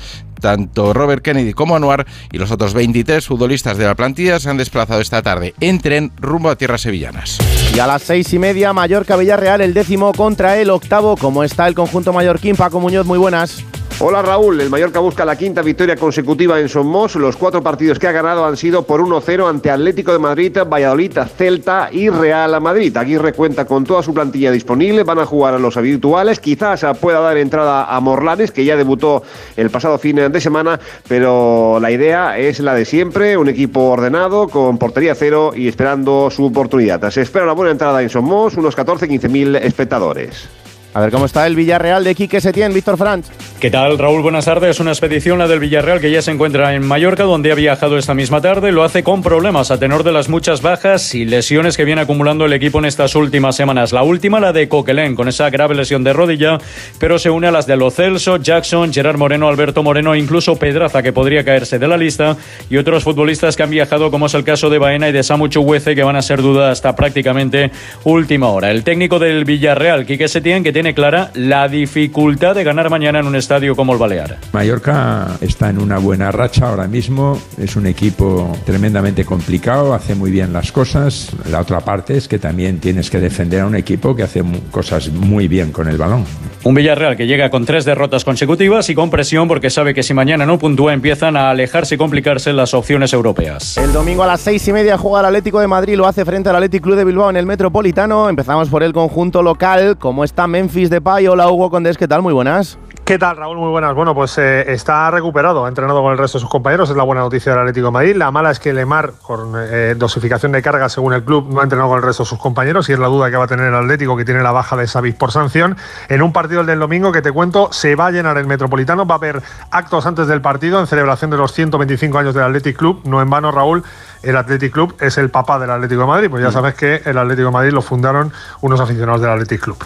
tanto 0.43 0.93
Robert 0.93 1.23
Kennedy 1.23 1.55
como 1.55 1.75
Anuar 1.75 2.07
y 2.31 2.37
los 2.37 2.51
otros 2.51 2.75
23 2.75 3.27
futbolistas 3.27 3.79
de 3.79 3.87
la 3.87 3.95
plantilla 3.95 4.39
se 4.39 4.51
han 4.51 4.59
desplazado 4.59 5.01
esta 5.01 5.23
tarde 5.23 5.55
en 5.61 5.81
tren 5.81 6.13
rumbo 6.21 6.51
a 6.51 6.57
tierras 6.57 6.83
sevillanas. 6.83 7.39
Y 7.75 7.79
a 7.79 7.87
las 7.87 8.03
seis 8.03 8.31
y 8.35 8.39
media, 8.39 8.75
Mallorca 8.75 9.17
Villarreal, 9.17 9.63
el 9.63 9.73
décimo 9.73 10.13
contra 10.13 10.59
el 10.59 10.69
octavo. 10.69 11.17
¿Cómo 11.17 11.45
está 11.45 11.67
el 11.67 11.75
conjunto 11.75 12.13
mallorquín? 12.13 12.57
Paco 12.57 12.81
Muñoz, 12.81 13.07
muy 13.07 13.19
buenas. 13.19 13.65
Hola 13.99 14.23
Raúl, 14.23 14.61
el 14.61 14.69
Mallorca 14.69 14.99
busca 14.99 15.25
la 15.25 15.37
quinta 15.37 15.63
victoria 15.63 15.97
consecutiva 15.97 16.59
en 16.59 16.69
Somos. 16.69 17.15
Los 17.15 17.37
cuatro 17.37 17.63
partidos 17.63 17.99
que 17.99 18.09
ha 18.09 18.13
ganado 18.13 18.45
han 18.45 18.57
sido 18.57 18.83
por 18.85 19.01
1-0 19.01 19.49
ante 19.49 19.71
Atlético 19.71 20.13
de 20.13 20.19
Madrid, 20.19 20.59
Valladolid, 20.67 21.19
Celta 21.37 21.89
y 21.93 22.09
Real 22.09 22.61
Madrid. 22.61 22.97
Aguirre 22.97 23.33
cuenta 23.33 23.65
con 23.65 23.85
toda 23.85 24.03
su 24.03 24.13
plantilla 24.13 24.51
disponible, 24.51 25.05
van 25.05 25.21
a 25.21 25.27
jugar 25.27 25.55
a 25.55 25.59
los 25.59 25.77
habituales. 25.77 26.41
Quizás 26.41 26.85
pueda 27.01 27.21
dar 27.21 27.37
entrada 27.37 27.85
a 27.85 28.01
Morlanes, 28.01 28.51
que 28.51 28.65
ya 28.65 28.77
debutó 28.77 29.23
el 29.57 29.71
pasado 29.71 29.99
fin 29.99 30.17
de 30.17 30.41
semana, 30.41 30.81
pero 31.07 31.79
la 31.81 31.91
idea 31.91 32.39
es 32.39 32.59
la 32.61 32.75
de 32.75 32.85
siempre, 32.85 33.37
un 33.37 33.49
equipo 33.49 33.91
ordenado, 33.91 34.49
con 34.49 34.79
portería 34.79 35.15
cero 35.15 35.53
y 35.55 35.69
esperando 35.69 36.29
su 36.31 36.47
oportunidad. 36.47 37.09
Se 37.11 37.21
espera 37.21 37.45
una 37.45 37.55
buena 37.55 37.71
entrada 37.71 38.03
en 38.03 38.09
Somos, 38.09 38.57
unos 38.57 38.77
14-15 38.77 39.29
mil 39.29 39.57
espectadores. 39.57 40.62
A 40.95 41.01
ver 41.01 41.11
cómo 41.11 41.25
está 41.25 41.47
el 41.47 41.57
Villarreal 41.57 42.05
de 42.05 42.15
Quique 42.15 42.39
Setién, 42.39 42.75
Víctor 42.75 42.99
Franch. 42.99 43.25
¿Qué 43.59 43.71
tal, 43.71 43.97
Raúl? 43.97 44.21
Buenas 44.21 44.45
tardes. 44.45 44.79
Una 44.79 44.91
expedición, 44.91 45.39
la 45.39 45.49
del 45.49 45.59
Villarreal, 45.59 46.01
que 46.01 46.11
ya 46.11 46.21
se 46.21 46.33
encuentra 46.33 46.75
en 46.75 46.85
Mallorca, 46.85 47.23
donde 47.23 47.51
ha 47.51 47.55
viajado 47.55 47.97
esta 47.97 48.13
misma 48.13 48.43
tarde. 48.43 48.73
Lo 48.73 48.83
hace 48.83 49.03
con 49.03 49.23
problemas 49.23 49.71
a 49.71 49.79
tenor 49.79 50.03
de 50.03 50.13
las 50.13 50.29
muchas 50.29 50.61
bajas 50.61 51.15
y 51.15 51.25
lesiones 51.25 51.79
que 51.79 51.87
viene 51.87 52.03
acumulando 52.03 52.45
el 52.45 52.53
equipo 52.53 52.79
en 52.81 52.85
estas 52.85 53.15
últimas 53.15 53.57
semanas. 53.57 53.93
La 53.93 54.03
última, 54.03 54.39
la 54.39 54.53
de 54.53 54.69
Coquelén, 54.69 55.15
con 55.15 55.29
esa 55.29 55.49
grave 55.49 55.77
lesión 55.77 56.05
de 56.05 56.13
rodilla, 56.13 56.59
pero 56.99 57.19
se 57.19 57.31
une 57.31 57.47
a 57.47 57.53
las 57.53 57.67
de 57.67 57.77
Lo 57.77 57.91
Jackson, 57.91 58.93
Gerard 58.93 59.17
Moreno, 59.17 59.49
Alberto 59.49 59.83
Moreno, 59.83 60.15
incluso 60.15 60.57
Pedraza, 60.57 61.03
que 61.03 61.13
podría 61.13 61.45
caerse 61.45 61.79
de 61.79 61.89
la 61.89 61.97
lista, 61.97 62.37
y 62.69 62.77
otros 62.77 63.05
futbolistas 63.05 63.57
que 63.57 63.63
han 63.63 63.71
viajado, 63.71 64.11
como 64.11 64.27
es 64.27 64.35
el 64.35 64.45
caso 64.45 64.69
de 64.69 64.79
Baena 64.79 65.09
y 65.09 65.13
de 65.13 65.23
Samu 65.23 65.49
Chuguece, 65.49 65.95
que 65.95 66.03
van 66.03 66.17
a 66.17 66.23
ser 66.23 66.43
duda 66.43 66.71
hasta 66.71 66.97
prácticamente 66.97 67.71
última 68.05 68.49
hora. 68.49 68.73
El 68.73 68.83
técnico 68.83 69.21
del 69.21 69.45
Villarreal, 69.45 70.05
Quique 70.05 70.27
Setién, 70.27 70.65
que 70.65 70.73
tiene 70.73 70.82
clara 70.95 71.31
la 71.35 71.69
dificultad 71.69 72.55
de 72.55 72.65
ganar 72.65 72.91
mañana 72.91 73.21
en 73.21 73.27
un 73.27 73.37
estadio 73.37 73.77
como 73.77 73.93
el 73.93 73.99
Balear. 73.99 74.39
Mallorca 74.53 75.29
está 75.41 75.71
en 75.71 75.79
una 75.79 75.99
buena 75.99 76.33
racha 76.33 76.69
ahora 76.69 76.89
mismo, 76.89 77.41
es 77.57 77.77
un 77.77 77.87
equipo 77.87 78.57
tremendamente 78.67 79.25
complicado, 79.25 79.95
hace 79.95 80.15
muy 80.15 80.31
bien 80.31 80.53
las 80.53 80.73
cosas. 80.73 81.31
La 81.49 81.61
otra 81.61 81.81
parte 81.81 82.17
es 82.17 82.29
que 82.29 82.39
también 82.39 82.81
tienes 82.81 83.11
que 83.11 83.21
defender 83.21 83.61
a 83.61 83.67
un 83.67 83.77
equipo 83.77 84.17
que 84.17 84.25
hace 84.25 84.43
cosas 84.71 85.11
muy 85.11 85.49
bien 85.49 85.71
con 85.71 85.89
el 85.89 85.97
balón. 85.97 86.25
Un 86.65 86.75
Villarreal 86.75 87.17
que 87.17 87.27
llega 87.27 87.51
con 87.51 87.65
tres 87.65 87.85
derrotas 87.85 88.25
consecutivas 88.25 88.89
y 88.91 88.95
con 88.95 89.11
presión 89.11 89.49
porque 89.49 89.71
sabe 89.71 89.95
que 89.95 90.03
si 90.03 90.15
mañana 90.15 90.47
no 90.47 90.59
puntúa 90.59 90.93
empiezan 90.93 91.37
a 91.37 91.51
alejarse 91.51 91.97
y 91.97 91.99
complicarse 91.99 92.53
las 92.53 92.75
opciones 92.75 93.13
europeas. 93.13 93.77
El 93.79 93.93
domingo 93.93 94.23
a 94.23 94.27
las 94.27 94.41
seis 94.41 94.67
y 94.69 94.73
media 94.73 94.97
juega 94.97 95.21
el 95.21 95.27
Atlético 95.27 95.61
de 95.61 95.67
Madrid, 95.67 95.97
lo 95.97 96.07
hace 96.07 96.25
frente 96.25 96.49
al 96.49 96.57
Atlético 96.57 96.85
Club 96.85 96.97
de 96.97 97.05
Bilbao 97.05 97.31
en 97.31 97.37
el 97.37 97.47
Metropolitano. 97.47 98.29
Empezamos 98.29 98.69
por 98.69 98.83
el 98.83 98.93
conjunto 98.93 99.43
local, 99.43 99.97
como 99.99 100.25
está 100.25 100.47
Memphis 100.47 100.72
Memphis 100.73 100.89
Depay. 100.89 101.29
Hola 101.29 101.51
Hugo 101.51 101.71
Condés, 101.71 101.99
¿qué 101.99 102.09
tal? 102.09 102.23
Muy 102.23 102.33
buenas. 102.33 102.79
¿Qué 103.05 103.19
tal, 103.19 103.37
Raúl? 103.37 103.59
Muy 103.59 103.69
buenas. 103.69 103.95
Bueno, 103.95 104.15
pues 104.15 104.39
eh, 104.39 104.73
está 104.73 105.11
recuperado, 105.11 105.67
ha 105.67 105.69
entrenado 105.69 106.01
con 106.01 106.13
el 106.13 106.19
resto 106.19 106.39
de 106.39 106.41
sus 106.41 106.49
compañeros, 106.49 106.89
es 106.89 106.97
la 106.97 107.03
buena 107.03 107.21
noticia 107.21 107.53
del 107.53 107.61
Atlético 107.61 107.89
de 107.89 107.91
Madrid. 107.91 108.17
La 108.17 108.31
mala 108.31 108.51
es 108.51 108.59
que 108.59 108.73
Lemar, 108.73 109.13
con 109.21 109.53
eh, 109.59 109.95
dosificación 109.99 110.53
de 110.53 110.63
carga 110.63 110.89
según 110.89 111.13
el 111.13 111.23
club, 111.25 111.47
no 111.53 111.61
ha 111.61 111.65
entrenado 111.65 111.91
con 111.91 111.99
el 111.99 112.05
resto 112.05 112.23
de 112.23 112.29
sus 112.31 112.39
compañeros 112.39 112.89
y 112.89 112.95
es 112.95 112.99
la 112.99 113.09
duda 113.09 113.29
que 113.31 113.37
va 113.37 113.45
a 113.45 113.49
tener 113.49 113.67
el 113.67 113.75
Atlético, 113.75 114.17
que 114.17 114.25
tiene 114.25 114.43
la 114.43 114.53
baja 114.53 114.77
de 114.77 114.87
Savic 114.87 115.19
por 115.19 115.31
sanción. 115.31 115.77
En 116.09 116.23
un 116.23 116.33
partido 116.33 116.65
del 116.65 116.79
domingo 116.79 117.13
que 117.13 117.21
te 117.21 117.33
cuento, 117.33 117.71
se 117.71 117.95
va 117.95 118.07
a 118.07 118.11
llenar 118.13 118.39
el 118.39 118.47
Metropolitano, 118.47 119.05
va 119.05 119.17
a 119.17 119.19
haber 119.19 119.43
actos 119.73 120.07
antes 120.07 120.27
del 120.27 120.41
partido 120.41 120.81
en 120.81 120.87
celebración 120.87 121.31
de 121.31 121.37
los 121.37 121.53
125 121.53 122.17
años 122.17 122.35
del 122.35 122.45
Athletic 122.45 122.79
Club. 122.79 123.01
No 123.05 123.21
en 123.21 123.29
vano, 123.29 123.51
Raúl, 123.51 123.83
el 124.23 124.37
Athletic 124.37 124.73
Club 124.73 124.95
es 125.01 125.19
el 125.19 125.29
papá 125.29 125.59
del 125.59 125.71
Atlético 125.71 126.03
de 126.03 126.07
Madrid, 126.07 126.31
pues 126.31 126.43
ya 126.43 126.49
Mm. 126.49 126.53
sabes 126.53 126.75
que 126.77 127.03
el 127.05 127.19
Atlético 127.19 127.49
de 127.49 127.53
Madrid 127.53 127.73
lo 127.73 127.83
fundaron 127.83 128.33
unos 128.63 128.81
aficionados 128.81 129.21
del 129.21 129.31
Athletic 129.33 129.61
Club. 129.61 129.77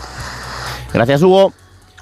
Gracias, 0.93 1.23
Hugo. 1.23 1.53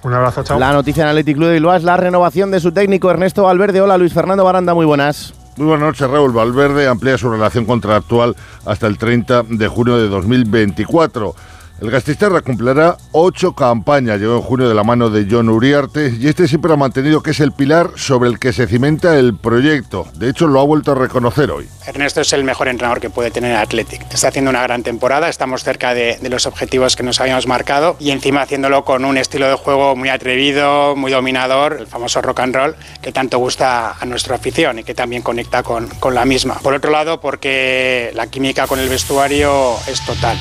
Un 0.03 0.13
abrazo, 0.13 0.43
chao. 0.45 0.59
La 0.59 0.73
noticia 0.73 1.03
en 1.03 1.09
Athletic 1.09 1.37
Club 1.37 1.49
de 1.49 1.55
Bilbao 1.55 1.75
es 1.75 1.83
la 1.83 1.97
renovación 1.97 2.51
de 2.51 2.61
su 2.61 2.73
técnico 2.73 3.11
Ernesto 3.11 3.45
Valverde. 3.45 3.81
Hola, 3.81 3.97
Luis 3.97 4.13
Fernando 4.13 4.45
Baranda, 4.45 4.75
muy 4.75 4.85
buenas. 4.85 5.33
Muy 5.57 5.69
buenas 5.69 5.87
noches, 5.87 6.11
Raúl. 6.11 6.33
Valverde 6.33 6.89
amplía 6.89 7.17
su 7.17 7.31
relación 7.31 7.65
contractual 7.65 8.37
hasta 8.67 8.87
el 8.87 8.99
30 8.99 9.45
de 9.49 9.69
junio 9.69 9.97
de 9.97 10.09
2024. 10.09 11.35
El 11.81 11.91
Gastisterra 11.91 12.41
cumplirá 12.41 12.97
ocho 13.11 13.53
campañas. 13.53 14.21
Llegó 14.21 14.37
en 14.37 14.43
junio 14.43 14.69
de 14.69 14.75
la 14.75 14.85
mano 14.85 15.11
de 15.11 15.27
John 15.29 15.49
Uriarte 15.49 16.13
y 16.19 16.29
este 16.29 16.47
siempre 16.47 16.73
ha 16.73 16.77
mantenido 16.77 17.21
que 17.21 17.33
es 17.33 17.41
el 17.41 17.51
pilar 17.51 17.91
sobre 17.97 18.31
el 18.31 18.39
que 18.39 18.53
se 18.53 18.69
cimenta 18.69 19.19
el 19.19 19.37
proyecto. 19.37 20.07
De 20.15 20.31
hecho, 20.31 20.47
lo 20.47 20.61
ha 20.61 20.65
vuelto 20.65 20.93
a 20.93 20.95
reconocer 20.95 21.51
hoy. 21.51 21.69
Ernesto 21.85 22.21
es 22.21 22.33
el 22.33 22.45
mejor 22.45 22.69
entrenador 22.69 23.01
que 23.01 23.11
puede 23.11 23.33
tener 23.33 23.57
Athletic. 23.57 24.03
Está 24.13 24.29
haciendo 24.29 24.51
una 24.51 24.63
gran 24.63 24.85
temporada, 24.85 25.29
estamos 25.29 25.65
cerca 25.65 25.95
de, 25.95 26.19
los 26.31 26.47
objetivos 26.47 26.95
que 26.95 27.03
nos 27.03 27.21
habíamos 27.21 27.47
marcado 27.47 27.97
y 27.99 28.11
encima 28.11 28.43
haciéndolo 28.43 28.85
con 28.85 29.05
un 29.05 29.19
estilo 29.19 29.49
de 29.49 29.55
juego 29.55 29.97
muy 29.97 30.09
atrevido, 30.09 30.95
muy 30.97 31.11
dominador, 31.11 31.77
el 31.81 31.87
famoso 31.89 32.23
rock 32.23 32.41
and 32.41 32.55
roll 32.55 32.77
que 33.03 33.13
tanto 33.13 33.39
gusta 33.39 33.97
a 34.01 34.07
nuestra 34.07 34.37
afición 34.37 34.79
y 34.79 34.85
que 34.85 34.95
también 34.95 35.23
conecta 35.23 35.63
con, 35.63 35.89
con 36.01 36.15
la 36.15 36.25
misma. 36.25 36.55
Por 36.63 36.73
otro 36.73 36.91
lado, 36.91 37.21
porque 37.21 38.13
la 38.15 38.29
química 38.29 38.67
con 38.67 38.79
el 38.79 38.89
vestuario 38.89 39.75
es 39.87 40.01
total. 40.07 40.39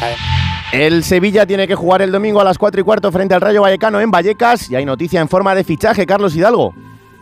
El 0.71 1.03
Sevilla 1.03 1.45
tiene 1.45 1.67
que 1.67 1.75
jugar 1.75 2.01
el 2.01 2.11
domingo 2.11 2.41
a 2.41 2.43
las 2.43 2.57
4 2.57 2.81
y 2.81 2.83
cuarto 2.83 3.11
frente 3.11 3.35
al 3.35 3.41
Rayo 3.41 3.61
Vallecano 3.61 3.99
en 3.99 4.09
Vallecas 4.09 4.69
y 4.69 4.75
hay 4.75 4.85
noticia 4.85 5.21
en 5.21 5.29
forma 5.29 5.53
de 5.53 5.63
fichaje, 5.63 6.05
Carlos 6.05 6.35
Hidalgo. 6.35 6.73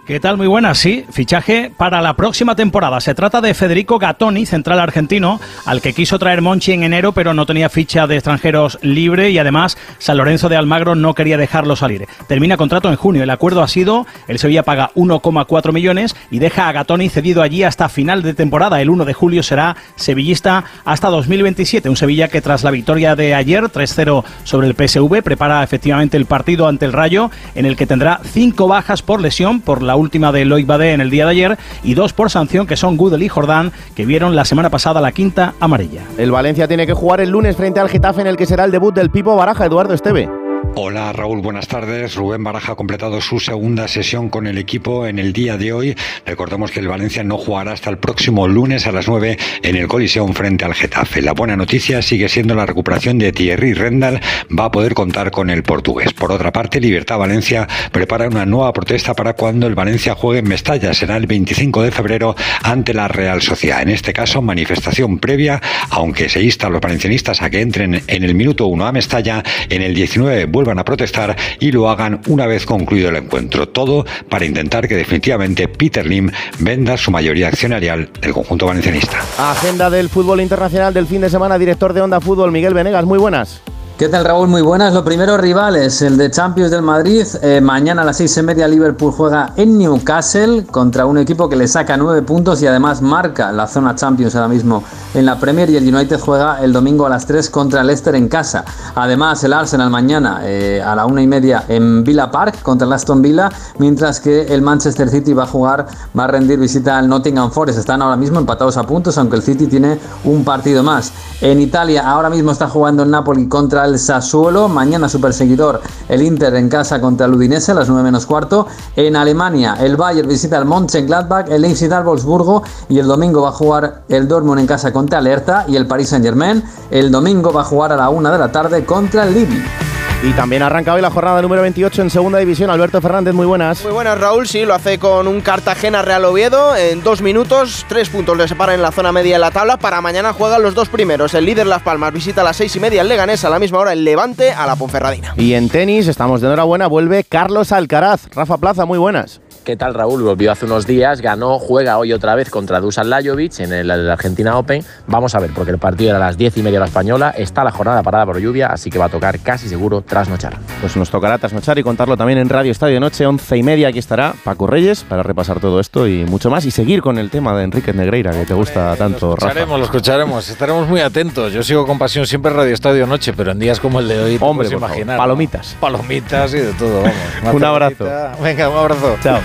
¿Qué 0.04 0.20
tal? 0.20 0.36
Muy 0.36 0.48
buenas, 0.48 0.80
sí. 0.80 1.06
Fichaje 1.12 1.72
para 1.78 2.02
la 2.02 2.16
próxima 2.16 2.56
temporada. 2.56 3.00
Se 3.02 3.14
trata 3.14 3.40
de 3.40 3.54
Federico 3.54 4.00
Gattoni, 4.00 4.48
central 4.48 4.80
argentino, 4.80 5.40
al 5.64 5.80
que 5.80 5.94
quiso 5.94 6.18
traer 6.18 6.42
Monchi 6.42 6.72
en 6.72 6.82
enero, 6.82 7.12
pero 7.12 7.36
no 7.36 7.46
tenía 7.46 7.70
ficha 7.70 8.08
de 8.08 8.16
extranjeros 8.16 8.80
libre 8.82 9.30
y 9.30 9.38
además 9.38 9.78
San 10.00 10.18
Lorenzo 10.18 10.50
de 10.50 10.56
Almagro 10.56 10.96
no 10.96 11.14
quería 11.14 11.38
dejarlo 11.38 11.76
salir. 11.76 12.08
Termina 12.28 12.58
contrato 12.58 12.90
en 12.90 12.96
junio. 12.96 13.22
El 13.22 13.30
acuerdo 13.30 13.62
ha 13.62 13.68
sido, 13.68 14.08
el 14.28 14.40
Sevilla 14.40 14.64
paga 14.64 14.90
1,4 14.96 15.72
millones 15.72 16.16
y 16.32 16.40
deja 16.40 16.68
a 16.68 16.72
Gattoni 16.72 17.08
cedido 17.10 17.44
allí 17.44 17.62
hasta 17.62 17.88
final 17.88 18.24
de 18.24 18.34
temporada. 18.34 18.82
El 18.82 18.90
1 18.90 19.06
de 19.06 19.14
julio 19.14 19.44
será 19.44 19.78
sevillista 19.98 20.64
hasta 20.84 21.10
2027. 21.10 21.90
Un 21.90 21.96
Sevilla 21.96 22.28
que 22.28 22.42
tras 22.42 22.64
la 22.64 22.72
victoria 22.72 23.16
de 23.16 23.36
ayer, 23.36 23.66
3-0 23.66 24.24
sobre 24.46 24.68
el 24.68 24.74
PSV, 24.74 25.22
prepara 25.22 25.64
efectivamente 25.64 26.18
el 26.18 26.26
partido 26.26 26.68
ante 26.68 26.86
el 26.86 26.94
Rayo, 26.94 27.30
en 27.54 27.68
el 27.68 27.78
que 27.78 27.86
tendrá 27.86 28.20
cinco 28.24 28.68
bajas 28.68 29.04
por 29.04 29.22
lesión, 29.22 29.62
por 29.62 29.84
la 29.84 29.91
última 29.96 30.32
de 30.32 30.46
Loic 30.46 30.66
Badé 30.66 30.94
en 30.94 31.02
el 31.02 31.10
día 31.10 31.26
de 31.26 31.32
ayer 31.32 31.58
y 31.84 31.94
dos 31.94 32.14
por 32.14 32.30
sanción 32.30 32.68
que 32.68 32.78
son 32.78 32.98
Gudel 32.98 33.24
y 33.24 33.30
Jordán 33.30 33.72
que 33.96 34.06
vieron 34.06 34.36
la 34.36 34.46
semana 34.46 34.70
pasada 34.70 35.02
la 35.02 35.12
quinta 35.12 35.54
amarilla. 35.60 36.02
El 36.18 36.32
Valencia 36.32 36.68
tiene 36.68 36.88
que 36.88 36.94
jugar 36.94 37.22
el 37.22 37.30
lunes 37.30 37.56
frente 37.56 37.80
al 37.80 37.90
Getafe 37.90 38.22
en 38.22 38.28
el 38.28 38.38
que 38.38 38.46
será 38.46 38.66
el 38.66 38.72
debut 38.72 38.94
del 38.94 39.10
Pipo 39.12 39.36
Baraja 39.36 39.66
Eduardo 39.66 39.94
Esteve. 39.94 40.41
Hola 40.74 41.12
Raúl, 41.12 41.42
buenas 41.42 41.68
tardes. 41.68 42.16
Rubén 42.16 42.46
Baraja 42.46 42.72
ha 42.72 42.76
completado 42.76 43.20
su 43.20 43.42
segunda 43.42 43.90
sesión 43.90 44.30
con 44.30 44.48
el 44.48 44.58
equipo 44.58 45.06
en 45.06 45.20
el 45.20 45.34
día 45.34 45.58
de 45.58 45.74
hoy. 45.74 45.98
Recordemos 46.26 46.72
que 46.72 46.80
el 46.80 46.88
Valencia 46.88 47.26
no 47.26 47.38
jugará 47.38 47.74
hasta 47.74 47.90
el 47.90 47.98
próximo 47.98 48.48
lunes 48.48 48.88
a 48.88 48.94
las 48.94 49.06
9 49.06 49.38
en 49.64 49.76
el 49.76 49.90
Coliseum 49.90 50.34
frente 50.34 50.64
al 50.64 50.74
Getafe. 50.74 51.22
La 51.22 51.34
buena 51.34 51.58
noticia 51.58 52.02
sigue 52.02 52.30
siendo 52.30 52.56
la 52.56 52.66
recuperación 52.66 53.18
de 53.18 53.34
Thierry 53.34 53.74
Rendal. 53.74 54.22
Va 54.58 54.66
a 54.66 54.72
poder 54.72 54.94
contar 54.94 55.30
con 55.30 55.50
el 55.50 55.62
portugués. 55.64 56.14
Por 56.14 56.32
otra 56.32 56.54
parte, 56.54 56.80
Libertad 56.80 57.18
Valencia 57.18 57.68
prepara 57.92 58.30
una 58.30 58.46
nueva 58.46 58.72
protesta 58.72 59.14
para 59.14 59.34
cuando 59.34 59.68
el 59.68 59.76
Valencia 59.76 60.16
juegue 60.16 60.40
en 60.40 60.48
Mestalla. 60.48 60.94
Será 60.94 61.18
el 61.18 61.28
25 61.28 61.84
de 61.84 61.92
febrero 61.92 62.34
ante 62.64 62.94
la 62.94 63.10
Real 63.10 63.42
Sociedad. 63.42 63.82
En 63.82 63.90
este 63.90 64.14
caso, 64.14 64.42
manifestación 64.42 65.20
previa, 65.20 65.62
aunque 65.90 66.30
se 66.30 66.42
insta 66.42 66.68
a 66.68 66.70
los 66.70 66.80
valencianistas 66.80 67.42
a 67.42 67.50
que 67.50 67.60
entren 67.60 68.02
en 68.08 68.24
el 68.24 68.36
minuto 68.36 68.68
1 68.68 68.86
a 68.86 68.92
Mestalla, 68.94 69.44
en 69.70 69.82
el 69.82 69.94
19 69.94 70.46
vuelvan 70.62 70.80
a 70.80 70.86
protestar 70.86 71.36
y 71.60 71.72
lo 71.72 71.90
hagan 71.90 72.22
una 72.28 72.46
vez 72.46 72.66
concluido 72.66 73.10
el 73.10 73.16
encuentro. 73.16 73.68
Todo 73.68 74.06
para 74.30 74.46
intentar 74.46 74.88
que 74.88 74.96
definitivamente 74.96 75.68
Peter 75.68 76.06
Lim 76.06 76.32
venda 76.60 76.98
su 76.98 77.12
mayoría 77.12 77.48
accionarial 77.48 78.10
del 78.22 78.34
conjunto 78.34 78.68
valencianista. 78.68 79.18
Agenda 79.38 79.90
del 79.90 80.10
fútbol 80.10 80.42
internacional 80.42 80.94
del 80.94 81.08
fin 81.08 81.22
de 81.22 81.30
semana, 81.30 81.58
director 81.58 81.94
de 81.94 82.02
Onda 82.02 82.22
Fútbol, 82.22 82.52
Miguel 82.52 82.74
Venegas, 82.74 83.06
muy 83.06 83.18
buenas. 83.18 83.62
¿Qué 84.02 84.10
tal 84.10 84.26
Raúl? 84.26 84.48
Muy 84.48 84.64
buenas. 84.64 84.96
Lo 84.96 85.04
primero, 85.04 85.38
rivales, 85.38 86.02
el 86.02 86.18
de 86.18 86.32
Champions 86.32 86.72
del 86.72 86.82
Madrid. 86.82 87.24
Eh, 87.44 87.62
mañana 87.62 88.02
a 88.02 88.06
las 88.06 88.18
seis 88.18 88.36
y 88.36 88.42
media 88.42 88.68
Liverpool 88.68 89.12
juega 89.12 89.54
en 89.56 89.78
Newcastle 89.78 90.66
contra 90.66 91.06
un 91.06 91.20
equipo 91.20 91.48
que 91.48 91.56
le 91.56 91.68
saca 91.68 91.98
nueve 91.98 92.24
puntos 92.24 92.64
y 92.64 92.66
además 92.66 93.04
marca 93.04 93.52
la 93.52 93.68
zona 93.68 93.94
Champions 93.94 94.36
ahora 94.36 94.48
mismo 94.48 94.84
en 95.14 95.24
la 95.24 95.40
Premier 95.40 95.70
y 95.70 95.78
el 95.78 95.94
United 95.94 96.20
juega 96.20 96.64
el 96.64 96.74
domingo 96.74 97.06
a 97.06 97.10
las 97.10 97.28
3 97.28 97.48
contra 97.52 97.82
el 97.82 97.88
Leicester 97.88 98.16
en 98.16 98.28
casa. 98.28 98.66
Además 98.96 99.44
el 99.44 99.54
Arsenal 99.54 99.92
mañana 99.92 100.40
eh, 100.46 100.82
a 100.84 100.96
la 100.96 101.06
una 101.06 101.22
y 101.22 101.28
media 101.28 101.66
en 101.68 102.04
Villa 102.04 102.32
Park 102.32 102.64
contra 102.64 102.88
el 102.88 102.94
Aston 102.94 103.22
Villa, 103.22 103.52
mientras 103.78 104.20
que 104.20 104.44
el 104.52 104.64
Manchester 104.64 105.10
City 105.10 105.34
va 105.34 105.44
a 105.44 105.48
jugar, 105.48 105.86
va 106.18 106.24
a 106.24 106.28
rendir 106.28 106.58
visita 106.58 106.98
al 106.98 107.08
Nottingham 107.08 107.52
Forest. 107.52 107.78
Están 107.78 108.02
ahora 108.02 108.16
mismo 108.16 108.40
empatados 108.40 108.78
a 108.78 108.84
puntos, 108.84 109.16
aunque 109.20 109.36
el 109.36 109.44
City 109.44 109.68
tiene 109.68 110.00
un 110.24 110.44
partido 110.44 110.82
más. 110.82 111.11
En 111.42 111.60
Italia 111.60 112.08
ahora 112.08 112.30
mismo 112.30 112.52
está 112.52 112.70
jugando 112.70 113.02
el 113.02 113.10
Napoli 113.10 113.48
contra 113.48 113.86
el 113.86 113.98
Sassuolo. 113.98 114.68
Mañana 114.68 115.10
su 115.10 115.20
perseguidor, 115.20 115.82
el 116.08 116.22
Inter 116.22 116.54
en 116.54 116.70
casa 116.70 117.02
contra 117.02 117.26
el 117.26 117.34
Udinese 117.34 117.72
a 117.72 117.76
las 117.76 117.90
9 117.90 118.04
menos 118.04 118.28
cuarto. 118.28 118.68
En 118.96 119.16
Alemania, 119.16 119.76
el 119.80 119.98
Bayern 119.98 120.30
visita 120.30 120.60
al 120.60 120.66
Mönchengladbach, 120.66 121.50
el 121.50 121.64
Leipzig 121.64 121.92
al 121.92 122.04
Wolfsburgo 122.04 122.62
y 122.90 123.00
el 123.00 123.08
domingo 123.08 123.42
va 123.42 123.50
a 123.50 123.54
jugar 123.54 124.04
el 124.08 124.28
Dortmund 124.28 124.60
en 124.60 124.68
casa 124.68 124.94
contra 124.94 125.18
el 125.18 125.32
y 125.68 125.76
el 125.76 125.88
Paris 125.88 126.10
Saint-Germain. 126.10 126.64
El 126.92 127.12
domingo 127.12 127.52
va 127.52 127.62
a 127.62 127.66
jugar 127.66 127.92
a 127.92 127.96
la 127.96 128.10
1 128.10 128.32
de 128.32 128.38
la 128.38 128.52
tarde 128.52 128.86
contra 128.86 129.24
el 129.24 129.34
Lille. 129.34 129.81
Y 130.24 130.34
también 130.34 130.62
arranca 130.62 130.94
hoy 130.94 131.02
la 131.02 131.10
jornada 131.10 131.42
número 131.42 131.64
28 131.64 132.04
en 132.04 132.10
segunda 132.12 132.38
división. 132.38 132.70
Alberto 132.70 133.02
Fernández, 133.02 133.34
muy 133.34 133.48
buenas. 133.48 133.84
Muy 133.84 133.92
buenas, 133.92 134.20
Raúl. 134.20 134.48
Sí, 134.48 134.66
lo 134.66 134.76
hace 134.76 135.00
con 135.00 135.28
un 135.28 135.42
Cartagena 135.42 136.04
Real 136.04 136.24
Oviedo. 136.26 136.76
En 136.76 137.02
dos 137.02 137.24
minutos, 137.24 137.88
tres 137.90 138.10
puntos 138.10 138.38
le 138.38 138.48
separan 138.48 138.76
en 138.76 138.84
la 138.84 138.92
zona 138.92 139.12
media 139.12 139.34
de 139.34 139.40
la 139.40 139.50
tabla. 139.50 139.78
Para 139.78 140.00
mañana 140.00 140.32
juegan 140.32 140.62
los 140.62 140.76
dos 140.76 140.90
primeros. 140.90 141.34
El 141.34 141.46
líder 141.46 141.66
Las 141.66 141.82
Palmas 141.82 142.14
visita 142.14 142.42
a 142.42 142.44
las 142.44 142.58
seis 142.58 142.76
y 142.76 142.80
media 142.80 143.02
el 143.02 143.10
Leganés. 143.10 143.44
A 143.46 143.50
la 143.50 143.58
misma 143.58 143.80
hora 143.80 143.94
el 143.94 144.04
Levante 144.04 144.52
a 144.52 144.68
la 144.68 144.76
Ponferradina. 144.76 145.34
Y 145.38 145.56
en 145.56 145.70
tenis, 145.70 146.08
estamos 146.08 146.40
de 146.40 146.48
enhorabuena, 146.48 146.86
vuelve 146.86 147.24
Carlos 147.24 147.72
Alcaraz. 147.72 148.28
Rafa 148.36 148.58
Plaza, 148.58 148.86
muy 148.86 149.00
buenas. 149.00 149.42
¿Qué 149.64 149.78
tal 149.78 149.94
Raúl? 149.94 150.24
Volvió 150.24 150.52
hace 150.52 150.66
unos 150.66 150.88
días, 150.88 151.22
ganó, 151.22 151.60
juega 151.60 152.00
hoy 152.00 152.14
otra 152.14 152.34
vez 152.34 152.50
contra 152.50 152.80
Dusan 152.80 153.12
Lajovic 153.12 153.60
en 153.60 153.72
el, 153.72 153.92
el, 153.92 154.10
Argentina 154.10 154.58
Open. 154.58 154.84
Vamos 155.06 155.36
a 155.36 155.40
ver, 155.40 155.52
porque 155.54 155.70
el 155.70 155.78
partido 155.78 156.10
era 156.10 156.18
a 156.18 156.28
las 156.28 156.36
10 156.36 156.58
y 156.58 156.64
media 156.64 156.80
la 156.80 156.88
española, 156.88 157.30
está 157.38 157.64
la 157.64 157.70
jornada 157.70 158.02
parada 158.02 158.26
por 158.26 158.40
lluvia, 158.40 158.68
así 158.68 158.90
que 158.90 158.98
va 158.98 159.06
a 159.06 159.10
tocar 159.10 159.38
casi 159.40 159.70
seguro 159.70 160.02
trasnochar. 160.02 160.58
Pues 160.80 160.98
nos 160.98 161.12
tocará 161.12 161.38
trasnochar 161.38 161.78
y 161.78 161.84
contarlo 161.84 162.18
también 162.18 162.40
en 162.40 162.50
Radio 162.50 162.72
Estadio 162.72 163.00
Noche, 163.00 163.24
11 163.28 163.56
y 163.56 163.62
media. 163.62 163.90
Aquí 163.90 164.00
estará 164.00 164.34
Paco 164.44 164.66
Reyes 164.66 165.04
para 165.04 165.22
repasar 165.22 165.60
todo 165.60 165.80
esto 165.80 166.08
y 166.08 166.26
mucho 166.26 166.50
más 166.50 166.66
y 166.66 166.72
seguir 166.72 167.04
con 167.04 167.20
el 167.20 167.30
tema 167.30 167.56
de 167.56 167.64
Enrique 167.64 167.94
Negreira 167.94 168.32
que 168.32 168.46
te 168.46 168.56
gusta 168.56 168.96
tanto, 168.96 169.28
lo 169.28 169.34
escucharemos, 169.34 169.70
Rafa. 169.70 169.78
Lo 169.78 169.86
escucharemos, 169.86 170.50
estaremos 170.50 170.88
muy 170.88 171.02
atentos. 171.02 171.54
Yo 171.54 171.62
sigo 171.62 171.86
con 171.86 172.00
pasión 172.00 172.26
siempre 172.26 172.52
Radio 172.52 172.74
Estadio 172.74 173.06
Noche, 173.06 173.32
pero 173.34 173.52
en 173.52 173.60
días 173.60 173.80
como 173.80 174.00
el 174.00 174.08
de 174.08 174.20
hoy, 174.24 174.38
Hombre, 174.42 174.70
te 174.70 174.76
puedes 174.76 174.92
imaginar. 174.92 175.18
Favor, 175.18 175.28
palomitas. 175.28 175.74
¿no? 175.76 175.82
Palomitas 175.82 176.54
y 176.56 176.58
de 176.58 176.74
todo, 176.74 177.04
vamos. 177.04 177.54
un 177.54 177.64
abrazo. 177.64 178.10
Venga, 178.42 178.68
un 178.68 178.78
abrazo. 178.78 179.18
Chao. 179.22 179.40